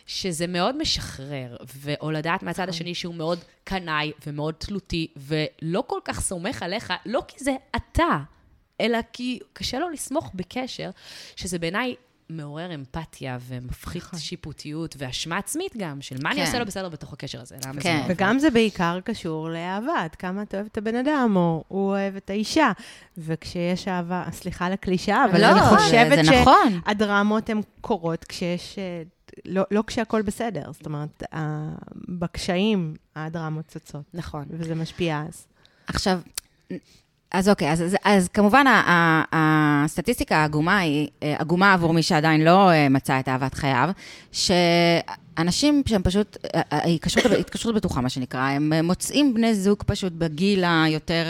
[0.06, 5.98] שזה מאוד משחרר, ו- או לדעת מהצד השני שהוא מאוד קנאי ומאוד תלותי, ולא כל
[6.04, 8.18] כך סומך עליך, לא כי זה אתה,
[8.80, 10.90] אלא כי קשה לו לסמוך בקשר,
[11.36, 11.94] שזה בעיניי
[12.36, 16.46] מעורר אמפתיה ומפחית שיפוטיות ואשמה עצמית גם, של מה אני כן.
[16.46, 18.04] עושה לו בסדר בתוך הקשר הזה, למה זה כן.
[18.08, 18.14] לא.
[18.14, 22.16] וגם זה בעיקר קשור לאהבה, עד כמה אתה אוהב את הבן אדם, או הוא אוהב
[22.16, 22.72] את האישה.
[23.18, 26.80] וכשיש אהבה, סליחה על הקלישאה, אבל לא, אני חושבת נכון.
[26.86, 28.78] שהדרמות הן קורות כשיש...
[28.78, 29.02] אה,
[29.44, 31.22] לא, לא כשהכול בסדר, זאת אומרת,
[32.08, 34.44] בקשיים הדרמות צצות, נכון.
[34.50, 35.46] וזה משפיע אז.
[35.86, 36.20] עכשיו,
[37.32, 38.64] אז אוקיי, אז, אז, אז כמובן
[39.32, 43.90] הסטטיסטיקה העגומה היא, אה, עגומה עבור מי שעדיין לא אה, מצא את אהבת חייו,
[45.38, 49.82] שאנשים שהם פשוט, אה, אה, ההתקשרות התקשרות בטוחה, מה שנקרא, הם אה, מוצאים בני זוג
[49.86, 51.24] פשוט בגיל היותר,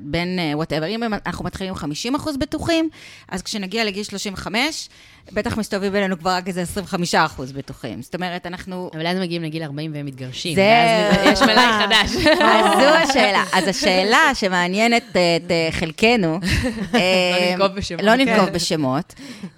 [0.00, 2.88] בין וואטאבר, אם אנחנו מתחילים עם 50 אחוז בטוחים,
[3.28, 4.88] אז כשנגיע לגיל 35,
[5.32, 8.02] בטח מסתובבים בינינו כבר רק איזה 25 אחוז בטוחים.
[8.02, 8.90] זאת אומרת, אנחנו...
[8.94, 10.54] אבל אז מגיעים לגיל 40 והם מתגרשים.
[10.54, 10.64] זהו.
[10.64, 12.26] ואז יש מלאי חדש.
[12.40, 13.44] אז זו השאלה.
[13.52, 16.38] אז השאלה שמעניינת את חלקנו,
[17.74, 18.02] בשמות.
[18.02, 19.14] לא ננקוב בשמות,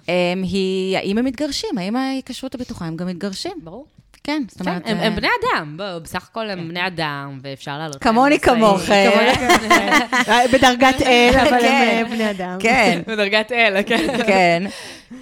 [0.09, 1.77] אה, היא האם הם מתגרשים?
[1.77, 3.60] האם ההיקשרות הבטוחה הם גם מתגרשים?
[3.61, 3.87] ברור.
[4.23, 4.81] כן, זאת כן, אומרת...
[4.85, 7.97] הם, אה, הם בני אדם, בואו, בסך הכל הם בני אדם, ואפשר לעלות.
[8.03, 8.55] כמוני משאית.
[8.55, 9.09] כמוכם.
[10.29, 12.03] אה, בדרגת אל, אבל הם כן.
[12.05, 12.57] אה, בני אדם.
[12.59, 14.17] כן, בדרגת אל, כן.
[14.27, 14.63] כן.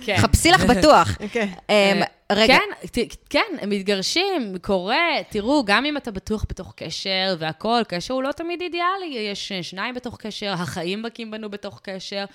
[0.01, 0.17] כן.
[0.17, 1.17] חפשי לך בטוח.
[1.31, 1.47] כן.
[1.69, 2.57] אה, רגע,
[2.93, 8.23] כן, כן, הם מתגרשים, קורה, תראו, גם אם אתה בטוח בתוך קשר והכול, קשר הוא
[8.23, 12.25] לא תמיד אידיאלי, יש אה, שניים בתוך קשר, החיים מכים בנו בתוך קשר,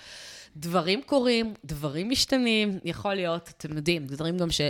[0.56, 4.60] דברים קורים, דברים משתנים, יכול להיות, אתם יודעים, זה דברים גם ש...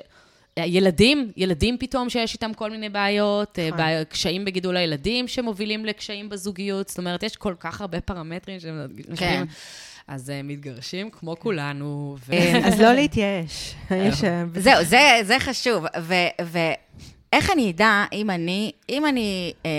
[0.57, 3.78] ילדים, ילדים פתאום שיש איתם כל מיני בעיות, נכון.
[3.78, 9.16] בעיה- קשיים בגידול הילדים שמובילים לקשיים בזוגיות, זאת אומרת, יש כל כך הרבה פרמטרים שמשפיעים.
[9.16, 9.44] כן.
[10.09, 12.34] אז אה, מתגרשים כמו כולנו, ו...
[12.64, 13.74] אז לא להתייאש.
[13.90, 14.11] אה,
[14.55, 15.84] זהו, זה, זה חשוב.
[16.00, 19.70] ו- ואיך אני אדע אם אני, אם אני, אה,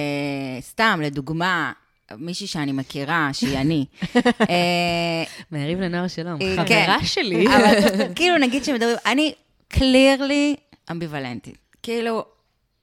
[0.62, 1.72] סתם, לדוגמה,
[2.18, 3.86] מישהי שאני מכירה, שהיא אני,
[4.50, 6.66] אה, מעריב לנוער שלום, אה, חברה
[7.00, 7.06] כן.
[7.06, 7.46] שלי.
[7.48, 7.74] אבל
[8.16, 9.34] כאילו, נגיד שמדברים, אני
[9.68, 10.56] קלירלי
[10.92, 11.58] אמביוולנטית.
[11.84, 12.26] כאילו,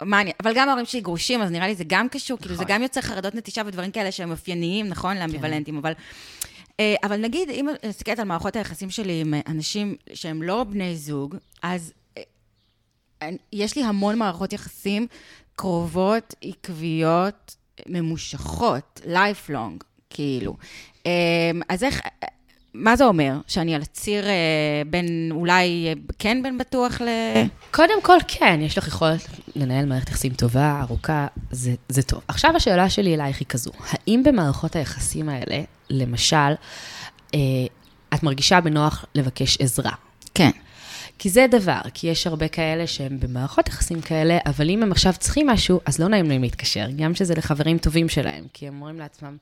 [0.02, 2.64] מה אני, אבל גם ההורים שלי גרושים, אז נראה לי זה גם קשור, כאילו זה
[2.66, 5.92] גם יוצר חרדות נטישה ודברים כאלה שהם אופייניים, נכון, לאמביוולנטים, אבל...
[6.80, 10.64] אה, אבל נגיד, אם אני מסתכלת על מערכות היחסים שלי עם אה, אנשים שהם לא
[10.64, 15.06] בני זוג, אז אה, יש לי המון מערכות יחסים
[15.56, 19.84] קרובות, עקביות, ממושכות, lifelong.
[20.12, 20.56] כאילו.
[21.06, 21.10] אמ,
[21.68, 22.00] אז איך,
[22.74, 23.32] מה זה אומר?
[23.46, 24.32] שאני על הציר אה,
[24.86, 27.08] בין, אולי אה, כן בין בטוח ל...
[27.70, 32.20] קודם כל, כן, יש לך יכולת לנהל מערכת יחסים טובה, ארוכה, זה, זה טוב.
[32.28, 36.36] עכשיו השאלה שלי אלייך היא כזו, האם במערכות היחסים האלה, למשל,
[37.34, 37.40] אה,
[38.14, 39.92] את מרגישה בנוח לבקש עזרה?
[40.34, 40.50] כן.
[41.18, 45.12] כי זה דבר, כי יש הרבה כאלה שהם במערכות יחסים כאלה, אבל אם הם עכשיו
[45.18, 48.98] צריכים משהו, אז לא נעים להם להתקשר, גם שזה לחברים טובים שלהם, כי הם אומרים
[48.98, 49.36] לעצמם,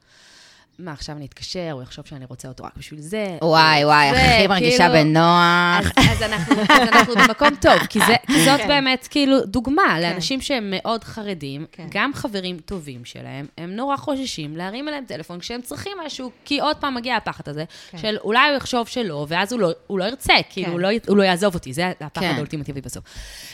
[0.85, 3.39] מה, עכשיו אני אתקשר, הוא יחשוב שאני רוצה אותו רק בשביל זה.
[3.43, 5.93] וואי, וואי, הכי מרגישה כאילו- בנוח.
[6.11, 8.45] אז, אנחנו, במקום טוב, כי, זה, כי כן.
[8.45, 11.87] זאת באמת כאילו דוגמה לאנשים שהם מאוד חרדים, כן.
[11.91, 16.77] גם חברים טובים שלהם, הם נורא חוששים להרים אליהם טלפון כשהם צריכים משהו, כי עוד
[16.77, 17.65] פעם מגיע הפחד הזה,
[17.97, 20.73] של אולי הוא יחשוב שלא, ואז הוא לא, לא ירצה, כאילו, כן.
[20.73, 22.35] הוא, לא, הוא לא יעזוב אותי, זה הפחד כן.
[22.35, 23.05] האולטימטיבי בסוף.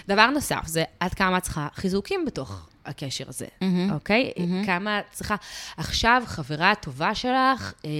[0.08, 3.46] דבר נוסף, זה עד כמה את צריכה חיזוקים בתוך הקשר הזה,
[3.92, 4.30] אוקיי?
[4.66, 5.34] כמה את צריכה...
[5.76, 7.90] עכשיו, חברה טובה שלך, אה,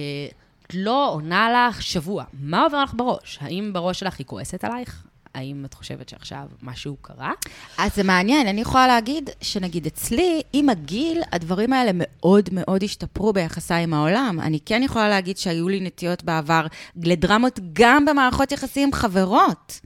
[0.73, 2.23] לא עונה לך שבוע.
[2.33, 3.37] מה עובר לך בראש?
[3.41, 5.03] האם בראש שלך היא כועסת עלייך?
[5.35, 7.31] האם את חושבת שעכשיו משהו קרה?
[7.77, 13.33] אז זה מעניין, אני יכולה להגיד שנגיד אצלי, עם הגיל, הדברים האלה מאוד מאוד השתפרו
[13.33, 14.39] ביחסיי עם העולם.
[14.43, 16.67] אני כן יכולה להגיד שהיו לי נטיות בעבר
[17.03, 19.79] לדרמות גם במערכות יחסים עם חברות,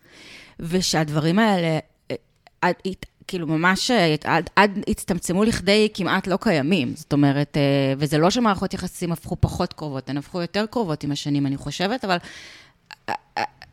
[0.60, 1.80] ושהדברים האלה,
[2.12, 2.16] אה,
[2.64, 6.94] הת- כאילו ממש אה, עד, עד הצטמצמו לכדי כמעט לא קיימים.
[6.96, 11.12] זאת אומרת, אה, וזה לא שמערכות יחסים הפכו פחות קרובות, הן הפכו יותר קרובות עם
[11.12, 12.18] השנים, אני חושבת, אבל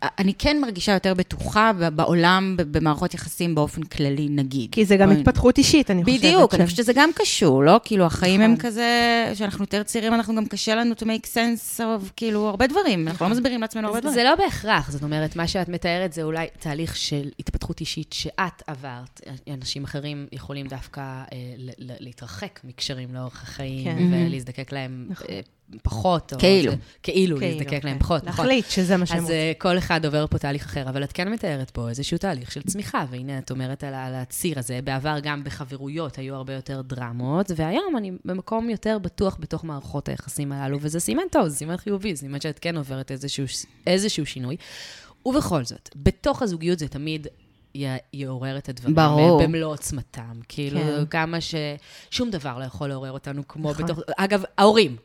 [0.03, 4.73] אני כן מרגישה יותר בטוחה בעולם, במערכות יחסים באופן כללי, נגיד.
[4.73, 6.19] כי זה גם בואי- התפתחות אישית, אני חושבת.
[6.19, 7.81] בדיוק, אני חושבת שזה גם קשור, לא?
[7.85, 8.67] כאילו, החיים הם נכון.
[8.67, 8.87] כזה,
[9.35, 13.09] שאנחנו יותר צעירים, אנחנו גם קשה לנו to make sense of, כאילו, הרבה דברים.
[13.09, 14.15] אנחנו לא מסבירים לעצמנו הרבה דברים.
[14.15, 18.63] זה לא בהכרח, זאת אומרת, מה שאת מתארת זה אולי תהליך של התפתחות אישית שאת
[18.67, 19.21] עברת.
[19.55, 21.37] אנשים אחרים יכולים דווקא אה,
[21.79, 24.27] להתרחק מקשרים לאורך החיים, כן.
[24.29, 25.41] ולהזדקק להם אה,
[25.83, 26.33] פחות.
[26.33, 26.71] או כאילו.
[26.73, 27.99] זה- כאילו, כאילו, להזדקק להם כן.
[27.99, 28.45] פחות, נכון.
[28.47, 29.37] להחליט שזה מה שהם אז רוצים.
[29.37, 32.63] אה, כל אחד עובר פה תהליך אחר, אבל את כן מתארת פה איזשהו תהליך של
[32.63, 34.81] צמיחה, והנה את אומרת על, על הציר הזה.
[34.85, 40.53] בעבר גם בחברויות היו הרבה יותר דרמות, והיום אני במקום יותר בטוח בתוך מערכות היחסים
[40.53, 43.45] הללו, וזה סימן טוב, זה סימן חיובי, זה סימן שאת כן עוברת איזשהו,
[43.87, 44.57] איזשהו שינוי.
[45.27, 47.27] ובכל זאת, בתוך הזוגיות זה תמיד
[48.13, 48.95] יעורר את הדברים.
[48.95, 49.43] ברור.
[49.43, 50.41] במלוא עוצמתם.
[50.49, 51.07] כאילו, כן.
[51.11, 51.55] כמה ש...
[52.11, 53.85] שום דבר לא יכול לעורר אותנו כמו נכון.
[53.85, 53.99] בתוך...
[54.17, 54.97] אגב, ההורים.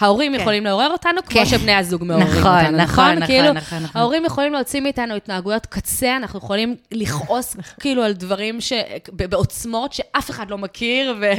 [0.00, 0.40] ההורים כן.
[0.40, 1.46] יכולים לעורר אותנו כמו כן.
[1.46, 3.14] שבני הזוג מעוררים נכון, אותנו, נכון, נכון?
[3.14, 4.00] נכון, כאילו, נכון, נכון.
[4.00, 8.72] ההורים יכולים להוציא מאיתנו התנהגויות קצה, אנחנו יכולים לכעוס כאילו על דברים ש...
[9.12, 11.30] בעוצמות שאף אחד לא מכיר, ו...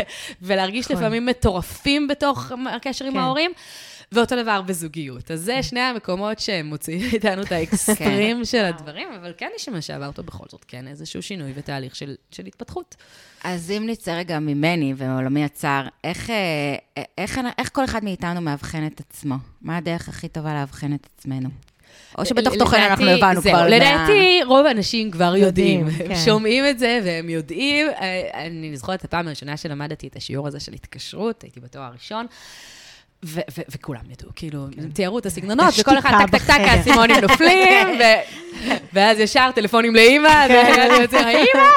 [0.41, 0.97] ולהרגיש נכון.
[0.97, 3.20] לפעמים מטורפים בתוך הקשר עם כן.
[3.20, 3.51] ההורים.
[4.12, 5.32] ואותו דבר בזוגיות.
[5.32, 9.82] אז זה שני המקומות שהם מוציאים איתנו את האקסטרים של הדברים, אבל כן יש מה
[9.82, 12.95] שעבר אותו בכל זאת, כן, איזשהו שינוי ותהליך של, של התפתחות.
[13.43, 18.88] אז אם נצא רגע ממני ומעולמי הצר, איך, אה, איך, איך כל אחד מאיתנו מאבחן
[18.88, 19.36] את עצמו?
[19.62, 21.49] מה הדרך הכי טובה לאבחן את עצמנו?
[22.18, 23.68] או שבתוך תוכן אנחנו הבנו כבר.
[23.68, 25.80] לדעתי, רוב האנשים כבר יודעים.
[25.88, 26.22] יודעים, הם כן.
[26.26, 27.88] שומעים את זה והם יודעים.
[27.89, 32.26] אה, אני זוכרת את הפעם הראשונה שלמדתי את השיעור הזה של התקשרות, הייתי בתואר הראשון.
[33.24, 36.59] ו- ו- וכולם ידעו, כאילו, הם תיארו את הסגנונות, וכל אחד טק טק טק.
[36.59, 38.39] האסימונים נופלים, ו-
[38.93, 41.70] ואז ישר טלפונים לאימא, ואז יוצא, האימא,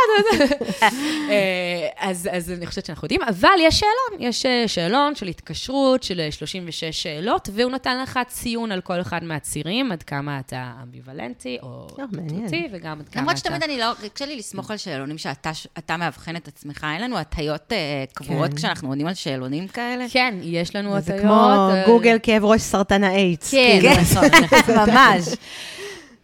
[1.30, 6.02] אה, אז אז אני חושבת שאנחנו יודעים, אבל יש שאלון, יש אה, שאלון של התקשרות
[6.02, 10.72] של אה, 36 שאלות, והוא נתן לך ציון על כל אחד מהצירים, עד כמה אתה
[10.82, 12.40] אמביוולנטי, או אה, מעניין.
[12.40, 13.20] תלותי, וגם עד כמה אתה...
[13.20, 17.02] למרות שתמיד אני לא, קשה לי לסמוך על שאלונים שאתה אתה מאבחן את עצמך, אין
[17.02, 18.56] לנו הטיות אה, קבועות כן.
[18.56, 20.04] כשאנחנו עונים על שאלונים כאלה?
[20.10, 21.20] כן, יש לנו הטיות.
[21.32, 23.50] כמו אה, גוגל כאב ראש סרטן האיידס.
[23.50, 23.90] כן, כאילו.
[24.00, 25.28] נכון, ממש.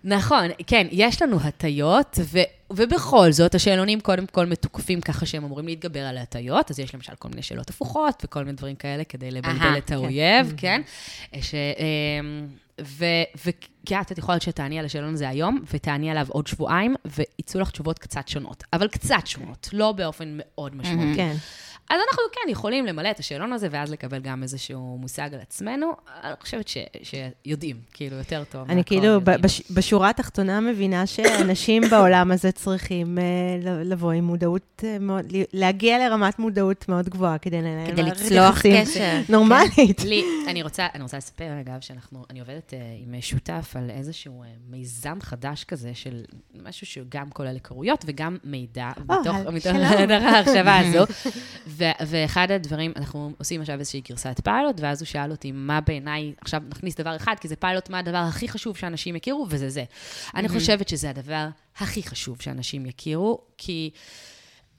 [0.05, 2.39] נכון, כן, יש לנו הטיות, ו,
[2.71, 7.13] ובכל זאת, השאלונים קודם כל מתוקפים ככה שהם אמורים להתגבר על ההטיות, אז יש למשל
[7.19, 10.83] כל מיני שאלות הפוכות וכל מיני דברים כאלה כדי לבלבל את האויב, כן?
[11.41, 12.47] ש, אמ,
[14.13, 17.99] את יכולה להיות שתעני על השאלון הזה היום, ותעני עליו עוד שבועיים, ויצאו לך תשובות
[17.99, 18.65] קצת שונות.
[18.73, 21.17] אבל קצת שונות, לא באופן מאוד משמעותי.
[21.17, 21.35] כן.
[21.91, 25.93] אז אנחנו כן יכולים למלא את השאלון הזה, ואז לקבל גם איזשהו מושג על עצמנו.
[26.25, 28.71] אני חושבת ש, שיודעים, כאילו, יותר טוב.
[28.71, 29.21] אני כאילו.
[29.25, 33.25] בש- בשורה התחתונה מבינה שאנשים בעולם הזה צריכים אה,
[33.85, 39.21] לבוא עם מודעות אה, מאוד, להגיע לרמת מודעות מאוד גבוהה כדי לנהל כדי לצלוח קשר.
[39.29, 40.05] נורמלית.
[40.05, 44.43] לי, אני רוצה, אני רוצה לספר, אגב, שאנחנו, אני עובדת אה, עם שותף על איזשהו
[44.43, 46.25] אה, מיזם חדש כזה, של
[46.55, 49.37] משהו שגם כולל היכרויות וגם מידע, מתוך.
[50.11, 51.05] ההחשבה הזו.
[51.79, 56.33] ו- ואחד הדברים, אנחנו עושים עכשיו איזושהי גרסת פיילוט, ואז הוא שאל אותי, מה בעיניי,
[56.41, 59.85] עכשיו נכניס דבר אחד, כי זה פיילוט, מה הדבר הכי חשוב שאנשים יכירו, וזה זה.
[60.35, 61.49] אני חושבת שזה הדבר
[61.79, 63.91] הכי חשוב שאנשים יכירו, כי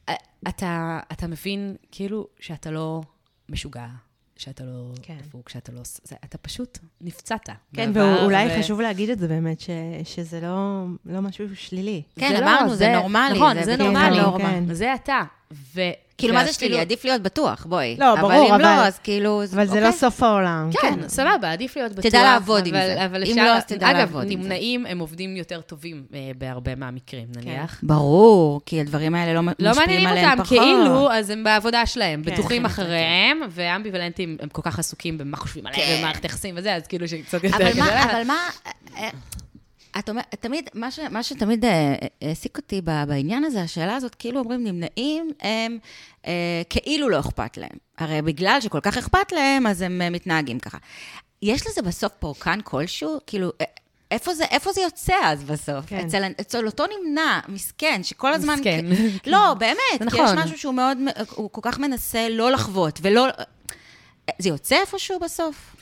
[0.09, 0.13] אה,
[0.47, 3.01] אתה, אתה מבין, כאילו, שאתה לא
[3.49, 3.87] משוגע,
[4.37, 5.17] שאתה לא כן.
[5.27, 5.81] דפוק, שאתה לא...
[6.03, 7.49] זה, אתה פשוט נפצעת.
[7.73, 9.69] כן, ואולי ו- חשוב להגיד את זה באמת, ש-
[10.03, 12.01] שזה לא לא משהו שלילי.
[12.19, 14.19] כן, זה לא, אמרנו, זה נורמלי, נכון, זה זה נורמלי.
[14.37, 14.73] כן.
[14.73, 15.21] זה אתה.
[15.75, 15.81] ו...
[16.19, 16.79] כאילו, מה זה שלילי?
[16.79, 17.95] עדיף להיות בטוח, בואי.
[17.99, 19.41] לא, אבל ברור, אם לא, אבל- אז כאילו...
[19.53, 19.99] אבל זה לא אוקיי.
[19.99, 20.69] סוף העולם.
[20.81, 22.03] כן, סבבה, עדיף להיות בטוח.
[22.11, 23.05] תדע לעבוד עם אבל- זה.
[23.05, 23.43] אבל אם אפשר...
[23.45, 24.49] לא, אז תדע אגב, לעבוד עם זה.
[24.49, 27.79] נמנעים הם עובדים יותר טובים אה, בהרבה מהמקרים, נניח.
[27.83, 30.57] ברור, כי הדברים האלה לא לא משפיעים מעניינים עליהם אותם, פחות.
[30.59, 35.37] כאילו, אז הם בעבודה שלהם, כן, בטוחים כן, אחריהם, ואמביוולנטים הם כל כך עסוקים במה
[35.37, 35.97] חושבים עליהם, כן.
[35.99, 37.79] במערכת יחסים וזה, אז כאילו שקצת יותר אבל.
[37.79, 38.37] מה, אבל מה,
[38.97, 39.09] אה,
[39.99, 44.39] את אומרת, תמיד, מה, ש, מה שתמיד אה, העסיק אותי בעניין הזה, השאלה הזאת, כאילו
[44.39, 45.77] אומרים נמנעים, הם
[46.27, 47.77] אה, כאילו לא אכפת להם.
[47.97, 50.77] הרי בגלל שכל כך אכפת להם, אז הם אה, מתנהגים ככה.
[51.41, 53.17] יש לזה בסוף פורקן כלשהו?
[53.27, 53.65] כאילו, אה,
[54.11, 55.85] איפה זה, איפה זה יוצא אז בסוף?
[55.87, 56.05] כן.
[56.07, 58.53] אצל, אצל אותו נמנע, מסכן, שכל הזמן...
[58.53, 58.85] מסכן.
[59.25, 60.39] לא, באמת, זה כי יש נכון.
[60.39, 60.97] משהו שהוא מאוד,
[61.35, 63.27] הוא כל כך מנסה לא לחוות, ולא...
[64.39, 65.75] זה יוצא איפשהו בסוף?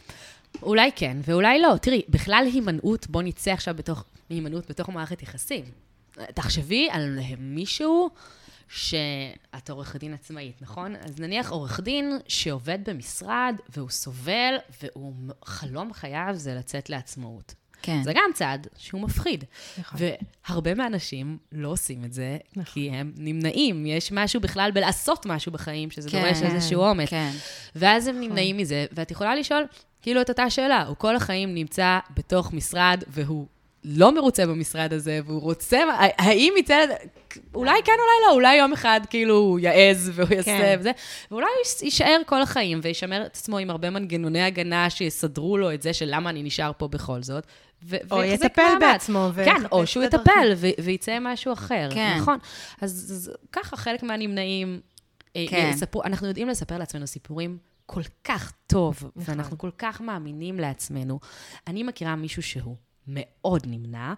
[0.61, 1.77] אולי כן, ואולי לא.
[1.81, 5.65] תראי, בכלל הימנעות, בוא נצא עכשיו בתוך, מהימנעות בתוך מערכת יחסים.
[6.33, 8.09] תחשבי על מישהו
[8.69, 10.95] שאת עורכת דין עצמאית, נכון?
[10.95, 15.13] אז נניח עורך דין שעובד במשרד והוא סובל, והוא,
[15.45, 17.53] חלום חייו זה לצאת לעצמאות.
[17.81, 18.03] כן.
[18.03, 19.43] זה גם צעד שהוא מפחיד.
[19.77, 19.99] נכון.
[20.47, 23.85] והרבה מהאנשים לא עושים את זה, כי הם נמנעים.
[23.85, 26.21] יש משהו בכלל בלעשות משהו בחיים, שזה כן.
[26.21, 27.09] דורש איזשהו אומץ.
[27.09, 27.31] כן.
[27.75, 29.63] ואז הם נמנעים מזה, ואת יכולה לשאול,
[30.07, 33.45] כאילו, את אותה שאלה, הוא כל החיים נמצא בתוך משרד, והוא
[33.83, 36.93] לא מרוצה במשרד הזה, והוא רוצה, האם יצא לזה,
[37.55, 40.75] אולי כן, אולי לא, אולי יום אחד כאילו הוא יעז והוא יעשה כן.
[40.79, 40.91] וזה,
[41.31, 45.81] ואולי הוא יישאר כל החיים וישמר את עצמו עם הרבה מנגנוני הגנה שיסדרו לו את
[45.81, 47.43] זה של למה אני נשאר פה בכל זאת.
[47.83, 48.81] ו- או יטפל מעמד.
[48.81, 50.03] בעצמו כן, ויחפש או שהוא.
[50.03, 52.17] יטפל ו- וייצא משהו אחר, כן.
[52.17, 52.37] נכון.
[52.81, 54.79] אז, אז ככה חלק מהנמנעים,
[55.35, 55.71] אה, כן.
[55.73, 57.57] יספרו, אנחנו יודעים לספר לעצמנו סיפורים
[57.89, 61.19] כל כך טוב, ואנחנו כל כך מאמינים לעצמנו.
[61.67, 62.75] אני מכירה מישהו שהוא
[63.07, 64.13] מאוד נמנע,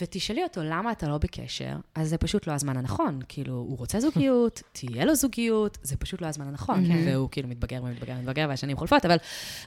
[0.00, 3.20] ותשאלי אותו למה אתה לא בקשר, אז זה פשוט לא הזמן הנכון.
[3.28, 6.74] כאילו, הוא רוצה זוגיות, תהיה לו זוגיות, זה פשוט לא הזמן הנכון.
[7.06, 9.16] והוא כאילו מתבגר ומתבגר ומתבגר, והשנים חולפות, אבל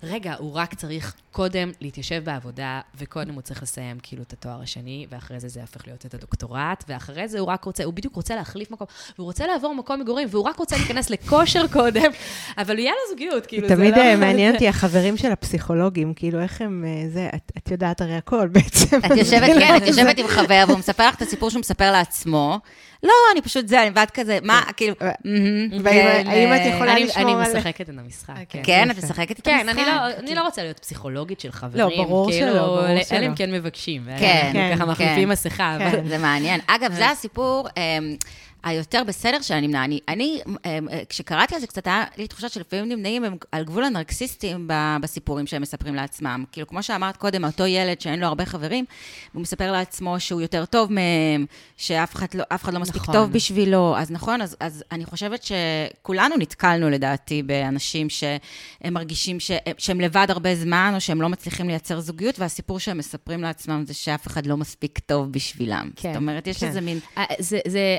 [0.04, 5.06] רגע, הוא רק צריך קודם להתיישב בעבודה, וקודם הוא צריך לסיים כאילו את התואר השני,
[5.10, 8.36] ואחרי זה זה יהפך להיות את הדוקטורט, ואחרי זה הוא רק רוצה, הוא בדיוק רוצה
[8.36, 8.88] להחליף מקום,
[9.18, 12.12] והוא רוצה לעבור מקום מגורים, והוא רק רוצה להיכנס לכושר קודם,
[12.58, 13.80] אבל יהיה לו זוגיות, כאילו, זה לא...
[13.80, 18.02] תמיד אה, מעניין אותי החברים של הפסיכולוגים, כאילו, איך הם, אה, זה, את- את יודעת
[18.02, 18.98] הרי הכל בעצם.
[19.06, 22.60] את יושבת, כן, את יושבת עם חבר, והוא מספר לך את הסיפור שהוא מספר לעצמו.
[23.04, 26.66] לא, אני פשוט זה, אני ואת כזה, מה, כאילו, מהמם, והאם- כן, האם את אה,
[26.68, 28.60] יכולה אני- לשמור אני על- משחקת את המשחק, כן.
[28.64, 28.98] כן, את.
[29.04, 29.78] משחקת את כן, המשחק.
[29.88, 31.90] אני לא, אני לא רוצה להיות פסיכולוגית של חברים.
[32.00, 33.20] לא, ברור כאילו, שלא, ברור אלא שלא.
[33.26, 34.02] אם כן מבקשים.
[34.20, 35.04] כן, אנחנו ככה כן.
[35.06, 35.92] מחליפים מסכה, אבל...
[35.92, 36.08] כן.
[36.08, 36.60] זה מעניין.
[36.68, 38.16] אגב, זה הסיפור אמ,
[38.64, 39.84] היותר בסדר של הנמנע.
[39.84, 43.64] אני, אני, אמ, אה, כשקראתי על זה קצת, היה לי תחושה שלפעמים נמנעים הם על
[43.64, 44.68] גבול הנרקסיסטים
[45.02, 46.44] בסיפורים שהם מספרים לעצמם.
[46.52, 48.86] כאילו, כמו שאמרת קודם, אותו ילד שאין לו הרבה חברים,
[49.34, 51.46] הוא מספר לעצמו שהוא יותר טוב מהם,
[51.78, 53.16] שאף אחד לא, אחד לא מספיק נכון.
[53.16, 53.98] טוב בשבילו.
[53.98, 60.28] אז נכון, אז, אז אני חושבת שכולנו נתקלנו, לדעתי, באנשים שהם מרגישים ש, שהם לבד
[60.30, 64.46] הרבה זמן, או שהם לא מצליחים לייצר זוגיות, והסיפור שהם מספרים לעצמם זה שאף אחד
[64.46, 65.90] לא מספיק טוב בשבילם.
[65.96, 66.68] כן, זאת אומרת, יש כן.
[66.68, 67.00] איזה מין...
[67.18, 67.98] אה, זה, זה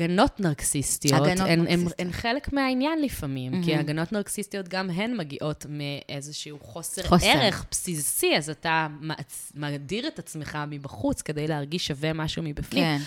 [0.00, 1.92] הגנות נרקסיסטיות, הגנות הן, הן, נרקסיסטיות.
[1.98, 7.26] הן חלק מהעניין לפעמים, כי הגנות נרקסיסטיות גם הן מגיעות מאיזשהו חוסר, חוסר.
[7.26, 8.86] ערך בסיסי, אז אתה
[9.54, 12.84] מדיר את עצמך מבחוץ כדי להרגיש שווה משהו מבפנים.
[12.84, 12.98] כן.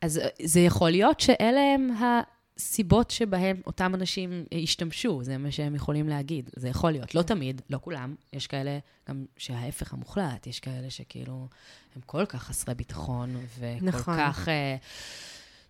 [0.00, 5.74] אז אה, זה יכול להיות שאלה הם הסיבות שבהם אותם אנשים השתמשו, זה מה שהם
[5.74, 6.50] יכולים להגיד.
[6.56, 8.14] זה יכול להיות, לא תמיד, לא כולם.
[8.32, 8.78] יש כאלה
[9.08, 11.48] גם שההפך המוחלט, יש כאלה שכאילו,
[11.96, 14.16] הם כל כך חסרי ביטחון, וכל נכון.
[14.18, 14.48] כך...
[14.48, 14.76] אה,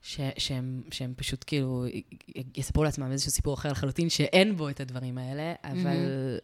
[0.08, 1.84] ש, שהם, שהם פשוט כאילו
[2.56, 5.96] יספרו לעצמם איזשהו סיפור אחר לחלוטין, שאין בו את הדברים האלה, אבל,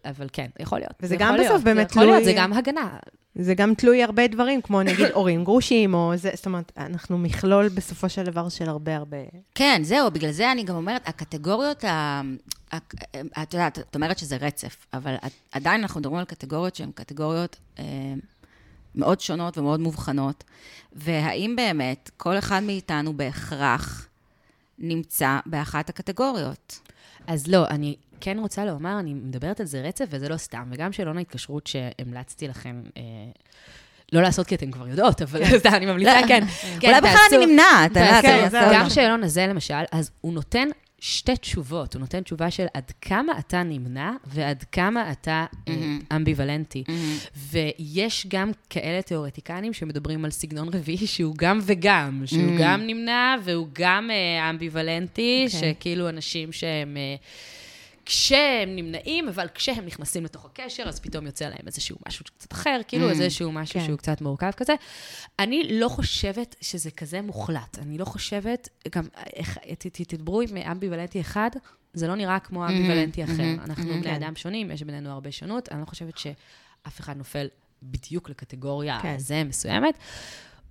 [0.05, 0.93] אבל כן, יכול להיות.
[1.01, 2.99] וזה זה גם יכול בסוף להיות, באמת זה יכול להיות, תלוי- זה גם הגנה.
[3.35, 7.69] זה גם תלוי הרבה דברים, כמו נגיד הורים גרושים, או זה, זאת אומרת, אנחנו מכלול
[7.69, 9.17] בסופו של דבר של הרבה הרבה...
[9.55, 12.21] כן, זהו, בגלל זה אני גם אומרת, הקטגוריות, ה...
[12.73, 12.77] ה-
[13.43, 15.15] את יודעת, את אומרת שזה רצף, אבל
[15.53, 17.85] עדיין אנחנו מדברים על קטגוריות שהן קטגוריות אה,
[18.95, 20.45] מאוד שונות ומאוד מובחנות,
[20.93, 24.09] והאם באמת כל אחד מאיתנו בהכרח
[24.79, 26.79] נמצא באחת הקטגוריות?
[27.27, 30.63] אז לא, אני כן רוצה לומר, אני מדברת על זה רצף, וזה לא סתם.
[30.71, 33.03] וגם שאלון ההתקשרות שהמלצתי לכם, אה,
[34.13, 36.45] לא לעשות כי אתן כבר יודעות, אבל סתם, אני ממליצה, כן.
[36.81, 38.91] כן, אולי בכלל אני נמנעת, את יודעת, תעשו- אני זה אעשה גם.
[38.91, 40.69] שאלון הזה, למשל, אז הוא נותן
[41.05, 41.95] שתי תשובות.
[41.95, 45.75] הוא נותן תשובה של עד כמה אתה נמנע ועד כמה אתה אה,
[46.17, 46.85] אמביוולנטי.
[47.37, 53.69] ויש גם כאלה תיאורטיקנים שמדברים על סגנון רביעי שהוא גם וגם, שהוא גם נמנע והוא
[53.73, 55.75] גם אה, אמביוולנטי, אוקיי.
[55.75, 56.97] שכאילו אנשים שהם...
[56.97, 57.17] אה,
[58.13, 62.81] כשהם נמנעים, אבל כשהם נכנסים לתוך הקשר, אז פתאום יוצא להם איזשהו משהו קצת אחר,
[62.89, 63.87] כאילו איזשהו משהו כן.
[63.87, 64.75] שהוא קצת מורכב כזה.
[65.39, 67.79] אני לא חושבת שזה כזה מוחלט.
[67.79, 69.05] אני לא חושבת, גם,
[69.93, 71.51] תדברו עם אמביוולנטי אחד,
[71.93, 73.55] זה לא נראה כמו אמביוולנטי אחר.
[73.65, 74.15] אנחנו בני כן.
[74.15, 77.49] אדם שונים, יש בינינו הרבה שונות, אני לא חושבת שאף אחד נופל
[77.83, 79.19] בדיוק לקטגוריה כן.
[79.19, 79.95] זה מסוימת.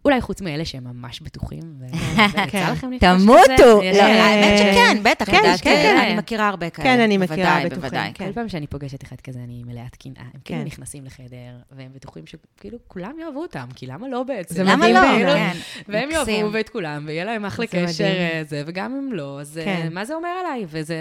[0.06, 2.72] אולי חוץ מאלה שהם ממש בטוחים, ויצא כן.
[2.72, 3.26] לכם לפגוש כזה?
[3.26, 3.82] תמותו.
[3.82, 5.98] לא, אה, האמת שכן, בטח, כן, כן, כן.
[6.02, 6.88] אני מכירה הרבה כאלה.
[6.88, 8.12] כן, אני מכירה בטוחים, בוודאי.
[8.14, 8.26] כן.
[8.26, 10.24] כל פעם שאני פוגשת אחד כזה, אני מלאת קנאה.
[10.34, 10.66] הם כאילו כן.
[10.66, 14.56] נכנסים לחדר, והם בטוחים שכאילו כולם יאהבו אותם, כי למה לא בעצם?
[14.56, 15.02] זה מדהים לא?
[15.02, 15.54] בעיניי.
[15.54, 16.10] כן, והם.
[16.12, 18.04] יאהבו את כולם, ויהיה להם אחלה קשר.
[18.04, 19.88] אה, וגם אם לא, אז אה, כן.
[19.92, 20.66] מה זה אומר עליי?
[20.68, 20.96] וזה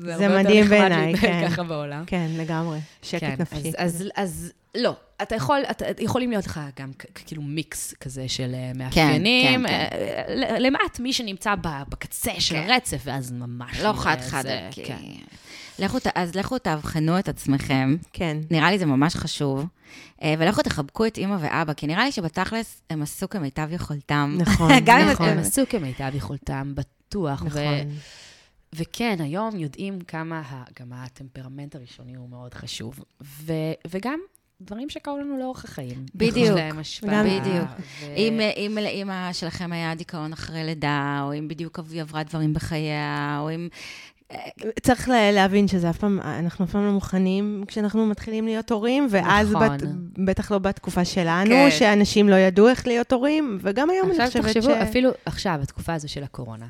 [0.00, 1.48] זה זה הרבה יותר נחמד להתנהל כן.
[1.48, 2.04] ככה בעולם.
[2.06, 2.78] כן, לגמרי.
[3.02, 3.72] שקט כן, נפשי.
[4.16, 9.66] אז לא, אתה יכול, אתה, יכולים להיות לך גם כאילו מיקס כזה של אה, מאפיינים.
[9.66, 9.96] כן, כן.
[10.28, 11.54] אה, ל- למעט מי שנמצא
[11.88, 12.70] בקצה של כן.
[12.70, 13.80] הרצף, ואז ממש...
[13.80, 14.84] לא חד-חד ערכי.
[14.84, 14.98] כן.
[15.78, 17.96] לכו, אז לכו תאבחנו את עצמכם.
[18.12, 18.36] כן.
[18.50, 19.64] נראה לי זה ממש חשוב.
[20.22, 24.36] אה, ולכו תחבקו את אימא ואבא, כי נראה לי שבתכלס הם עשו כמיטב יכולתם.
[24.38, 24.72] נכון,
[25.12, 25.28] נכון.
[25.28, 27.42] הם עשו כמיטב יכולתם, בטוח.
[27.42, 27.62] ו- נכון.
[28.74, 32.98] וכן, היום יודעים כמה, ה- גם הטמפרמנט הראשוני הוא מאוד חשוב.
[33.22, 33.52] ו,
[33.90, 34.18] וגם
[34.60, 36.06] דברים שקרו לנו לאורך החיים.
[36.14, 36.80] בדיוק, להם.
[37.02, 37.68] בדיוק.
[38.56, 43.50] אם לאימא שלכם היה דיכאון אחרי לידה, או אם בדיוק היא עברה דברים בחייה, או
[43.50, 43.68] אם...
[44.82, 49.06] צריך לה- להבין שזה אף פעם, אנחנו אף פעם לא מוכנים כשאנחנו מתחילים להיות הורים,
[49.10, 49.68] ואז נכון.
[49.76, 49.82] בת,
[50.24, 51.68] בטח לא בתקופה שלנו, כן.
[51.70, 54.76] שאנשים לא ידעו איך להיות הורים, וגם היום אני עכשיו חושבת תחשבו, ש...
[54.88, 56.66] אפילו עכשיו, בתקופה הזו של הקורונה.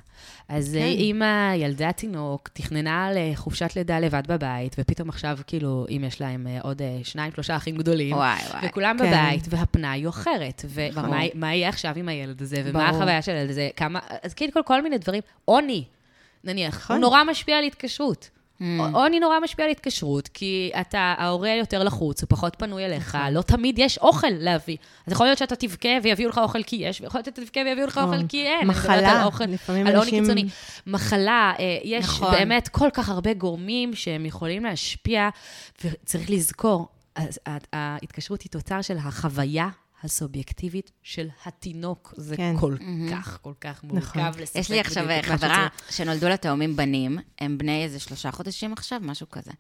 [0.49, 0.85] אז כן.
[0.85, 6.59] אימא ילדה תינוק, תכננה לחופשת לידה לבד בבית, ופתאום עכשיו, כאילו, אם יש להם אה,
[6.63, 8.69] עוד אה, שניים, שלושה אחים גדולים, וואי, וואי.
[8.69, 9.07] וכולם כן.
[9.11, 10.65] בבית, והפנאי היא אחרת.
[10.69, 12.97] ומה מה יהיה עכשיו עם הילד הזה, ומה ברור.
[12.97, 13.99] החוויה של הילד הזה, כמה...
[14.23, 15.23] אז כאילו, כל- כל מיני דברים.
[15.45, 15.85] עוני,
[16.45, 16.97] נניח, נכון.
[16.97, 18.31] הוא נורא משפיע על התקשרות.
[18.61, 18.63] Mm.
[18.93, 23.33] עוני נורא משפיע על התקשרות, כי אתה, ההורה יותר לחוץ, הוא פחות פנוי אליך, נכון.
[23.33, 24.77] לא תמיד יש אוכל להביא.
[25.07, 27.87] אז יכול להיות שאתה תבכה ויביאו לך אוכל כי יש, ויכול להיות שאתה תבכה ויביאו
[27.87, 28.67] לך אוכל כי אין.
[28.71, 28.91] נכון.
[28.91, 30.49] מחלה, לפעמים על עוני אנשים- קיצוני.
[30.87, 32.31] מחלה, אה, יש נכון.
[32.33, 35.29] באמת כל כך הרבה גורמים שהם יכולים להשפיע,
[35.85, 36.89] וצריך לזכור,
[37.73, 39.69] ההתקשרות היא תוצר של החוויה
[40.03, 42.15] הסובייקטיבית של התינוק.
[42.17, 42.55] זה כן.
[42.61, 42.77] כל
[43.11, 43.91] כך, כל כך נכון.
[43.91, 45.69] מורכב לספק יש לי עכשיו מה חברה.
[45.91, 49.53] שנולדו לה תאומים בנים, הם בני איזה שלושה חודשים עכשיו, משהו כזה.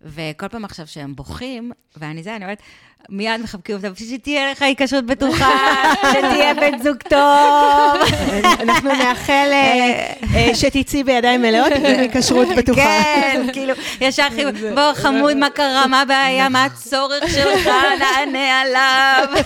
[0.00, 2.62] וכל פעם עכשיו שהם בוכים, ואני זה, אני אומרת,
[3.08, 5.50] מיד מחבקים אותם, בשביל שתהיה לך היקשרות בטוחה,
[6.12, 8.20] שתהיה בן זוג טוב.
[8.62, 12.80] אנחנו נאחל אה, אה, שתצאי בידיים מלאות עם כשרות בטוחה.
[12.80, 19.42] כן, כאילו, ישר חיבור, בוא חמוד, מה קרה, מה הבעיה, מה הצורך שלך, נענה עליו.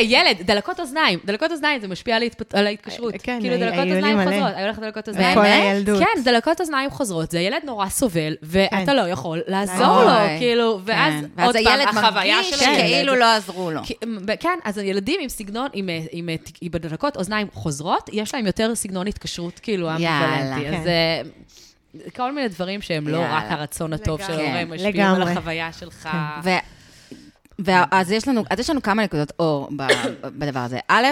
[0.00, 1.18] ילד, דלקות אוזניים.
[1.24, 2.16] דלקות אוזניים, זה משפיע
[2.52, 3.14] על ההתקשרות.
[3.22, 4.18] כן, כאילו, דלקות אוזניים.
[4.24, 4.52] חוזרות.
[4.56, 5.34] היו לך דלקות אוזניים?
[5.34, 5.44] כל?
[5.44, 5.98] הילדות.
[5.98, 7.30] כן, דלקות אוזניים חוזרות.
[7.30, 8.96] זה ילד נורא סובל, ואתה כן.
[8.96, 10.04] לא יכול לעזור אוי.
[10.04, 12.62] לו, כאילו, ואז כן, עוד פעם, הילד מרגיש.
[12.62, 13.80] כאילו לא עזרו לו.
[14.40, 18.74] כן, אז הילדים עם סגנון, עם, אה, אה, עם בדלקות אוזניים חוזרות, יש להם יותר
[18.74, 20.68] סגנון התקשרות, כאילו, יאללה, אמביוולנטי.
[20.76, 20.88] אז כן.
[20.88, 21.22] אה,
[22.16, 23.22] כל מיני דברים שהם לא.
[23.30, 24.32] רק הרצון הטוב של.
[24.32, 25.22] ההורה, כן, משפיעים על.
[25.28, 26.08] החוויה שלך.
[26.44, 26.50] ו...
[27.58, 29.86] ואז יש לנו, אז יש לנו כמה נקודות אור ב-
[30.38, 30.78] בדבר הזה.
[30.88, 31.06] א',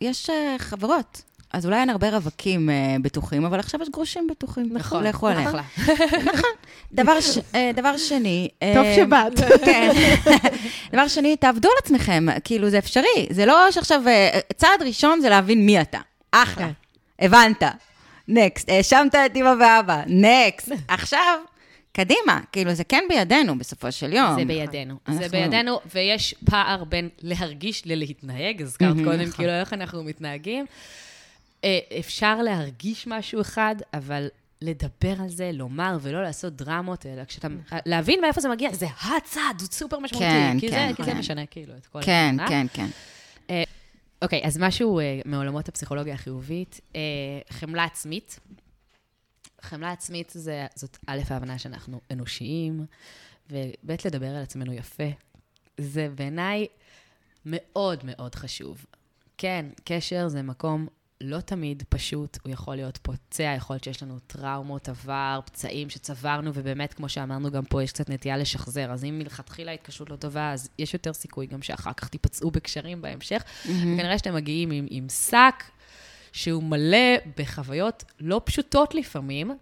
[0.00, 1.22] יש חברות.
[1.56, 4.68] אז אולי אין הרבה רווקים אה, בטוחים, אבל עכשיו יש גרושים בטוחים.
[4.72, 5.46] נכון, לכו עליהם.
[5.48, 5.62] אחלה.
[6.92, 7.38] דבר, ש...
[7.54, 8.48] אה, דבר שני...
[8.62, 9.40] אה, טוב שבאת.
[9.66, 9.90] כן.
[10.92, 13.26] דבר שני, תעבדו על עצמכם, כאילו, זה אפשרי.
[13.30, 15.98] זה לא שעכשיו, אה, צעד ראשון זה להבין מי אתה.
[16.32, 16.66] אחלה.
[16.66, 16.72] כן.
[17.26, 17.62] הבנת.
[18.28, 18.68] נקסט.
[18.68, 20.02] האשמת את אמא ואבא.
[20.06, 20.72] נקסט.
[20.88, 21.38] עכשיו,
[21.92, 22.40] קדימה.
[22.52, 24.34] כאילו, זה כן בידינו בסופו של יום.
[24.38, 24.94] זה בידינו.
[25.08, 29.32] זה אנחנו- בידינו, ויש פער בין להרגיש ללהתנהג, הזכרת מהמם, קודם, נכון.
[29.32, 30.66] כאילו, איך אנחנו מתנהגים.
[31.66, 34.28] אה, אפשר להרגיש משהו אחד, אבל
[34.62, 37.48] לדבר על זה, לומר ולא לעשות דרמות, אלא כשאתה...
[37.86, 40.26] להבין מאיפה זה מגיע, זה הצעד, הוא סופר משמעותי.
[40.26, 41.18] כן, כי כן, זה, כי זה כן.
[41.18, 42.48] משנה כאילו את כל כן, התמונה.
[42.48, 42.86] כן, כן.
[44.22, 47.00] אוקיי, אז משהו אה, מעולמות הפסיכולוגיה החיובית, אה,
[47.50, 48.40] חמלה עצמית.
[49.60, 52.86] חמלה עצמית זה, זאת א', ההבנה שאנחנו אנושיים,
[53.50, 55.08] וב', לדבר על עצמנו יפה.
[55.78, 56.66] זה בעיניי
[57.46, 58.86] מאוד מאוד חשוב.
[59.38, 60.86] כן, קשר זה מקום
[61.20, 66.50] לא תמיד פשוט, הוא יכול להיות פוצע, יכול להיות שיש לנו טראומות עבר, פצעים שצברנו,
[66.54, 68.90] ובאמת, כמו שאמרנו גם פה, יש קצת נטייה לשחזר.
[68.92, 73.02] אז אם מלכתחילה ההתקשרות לא טובה, אז יש יותר סיכוי גם שאחר כך תיפצעו בקשרים
[73.02, 73.42] בהמשך.
[73.64, 75.64] כנראה שאתם מגיעים עם, עם שק
[76.32, 79.56] שהוא מלא בחוויות לא פשוטות לפעמים,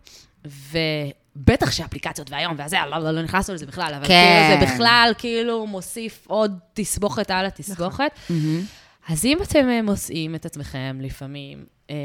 [0.44, 4.48] ובטח שאפליקציות והיום והזה, לא, לא, לא נכנסנו לזה בכלל, אבל כן.
[4.48, 8.18] כאילו זה בכלל כאילו מוסיף עוד תסבוכת על התסבוכת.
[9.08, 11.96] אז אם אתם אה, מוצאים את עצמכם לפעמים אה,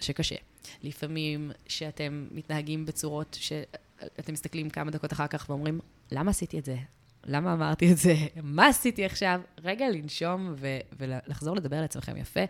[0.00, 0.34] שקשה,
[0.82, 5.80] לפעמים שאתם מתנהגים בצורות שאתם מסתכלים כמה דקות אחר כך ואומרים,
[6.12, 6.76] למה עשיתי את זה?
[7.24, 8.14] למה אמרתי את זה?
[8.42, 9.40] מה עשיתי עכשיו?
[9.64, 12.44] רגע לנשום ו- ולחזור לדבר על עצמכם יפה,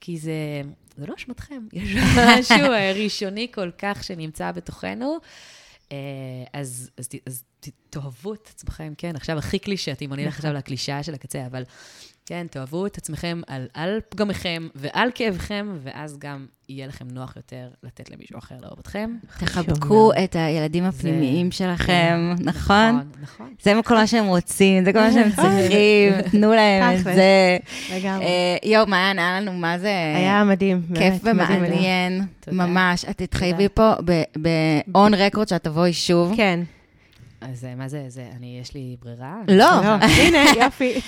[0.00, 0.62] כי זה,
[0.96, 1.66] זה לא אשמתכם.
[1.72, 1.96] יש
[2.28, 5.16] משהו אה, ראשוני כל כך שנמצא בתוכנו.
[6.52, 7.44] אז, אז, אז
[7.90, 11.62] תאהבו את עצמכם, כן, עכשיו הכי קלישאתי, אם אני אלך עכשיו לקלישאה של הקצה, אבל
[12.28, 17.68] כן, תאהבו את עצמכם על, על פגמיכם ועל כאבכם, ואז גם יהיה לכם נוח יותר
[17.82, 19.10] לתת למישהו אחר לאהוב אתכם.
[19.38, 22.94] תחבקו את הילדים הפנימיים שלכם, נכון?
[22.94, 23.54] נכון, נכון.
[23.62, 27.58] זה כל מה שהם רוצים, זה כל מה שהם צריכים, תנו להם את זה.
[27.94, 28.24] לגמרי.
[28.24, 30.12] אה, יואו, מעיין, היה לנו, מה זה...
[30.16, 32.22] היה מדהים, כיף ומעניין,
[32.52, 33.04] ממש.
[33.04, 33.92] את תתחייבי פה
[34.42, 36.32] ב-on record שאת תבואי שוב.
[36.36, 36.60] כן.
[37.40, 39.36] אז אה, מה זה, זה, אני, יש לי ברירה?
[39.48, 39.70] לא.
[40.00, 41.00] הנה, יופי.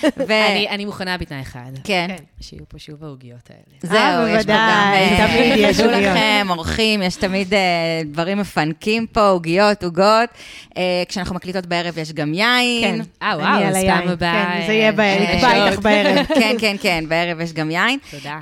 [0.69, 1.71] אני מוכנה בתנאי אחד.
[1.83, 2.07] כן.
[2.41, 3.93] שיהיו פה שוב העוגיות האלה.
[3.93, 4.91] זהו, יש פה גם...
[4.91, 6.01] בוודאי, תמיד יש עוגיות.
[6.01, 7.59] לכם, אורחים, יש תמיד אה,
[8.05, 10.29] דברים מפנקים פה, עוגיות, עוגות.
[10.77, 12.81] אה, כשאנחנו מקליטות בערב יש גם יין.
[12.81, 13.05] כן.
[13.21, 13.75] אה, וואו, אז.
[13.87, 14.45] פעם הבאה...
[14.59, 16.25] כן, זה יהיה בערב, אה, נקבע איתך בערב.
[16.39, 17.99] כן, כן, כן, בערב יש גם יין.
[18.11, 18.39] תודה.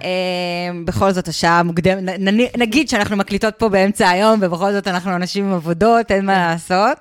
[0.86, 2.20] בכל זאת, השעה מוקדמת,
[2.58, 6.98] נגיד שאנחנו מקליטות פה באמצע היום, ובכל זאת אנחנו אנשים עם עבודות, אין מה לעשות.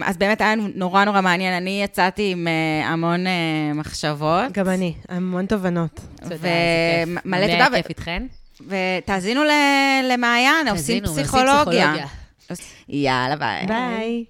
[0.00, 1.54] אה, אז באמת היה נורא נורא מעניין.
[1.54, 3.32] אני יצאתי עם אה, המון אה,
[3.74, 4.52] מחשבות.
[4.52, 6.00] גם אני, המון תובנות.
[6.22, 7.68] ומלא תודה.
[7.76, 8.26] כיף איתכן.
[8.66, 9.40] ותאזינו
[10.12, 11.04] למעיין, עושים.
[11.04, 11.94] פסיכולוגיה.
[12.88, 13.66] יאללה, ביי.
[13.66, 14.24] ביי.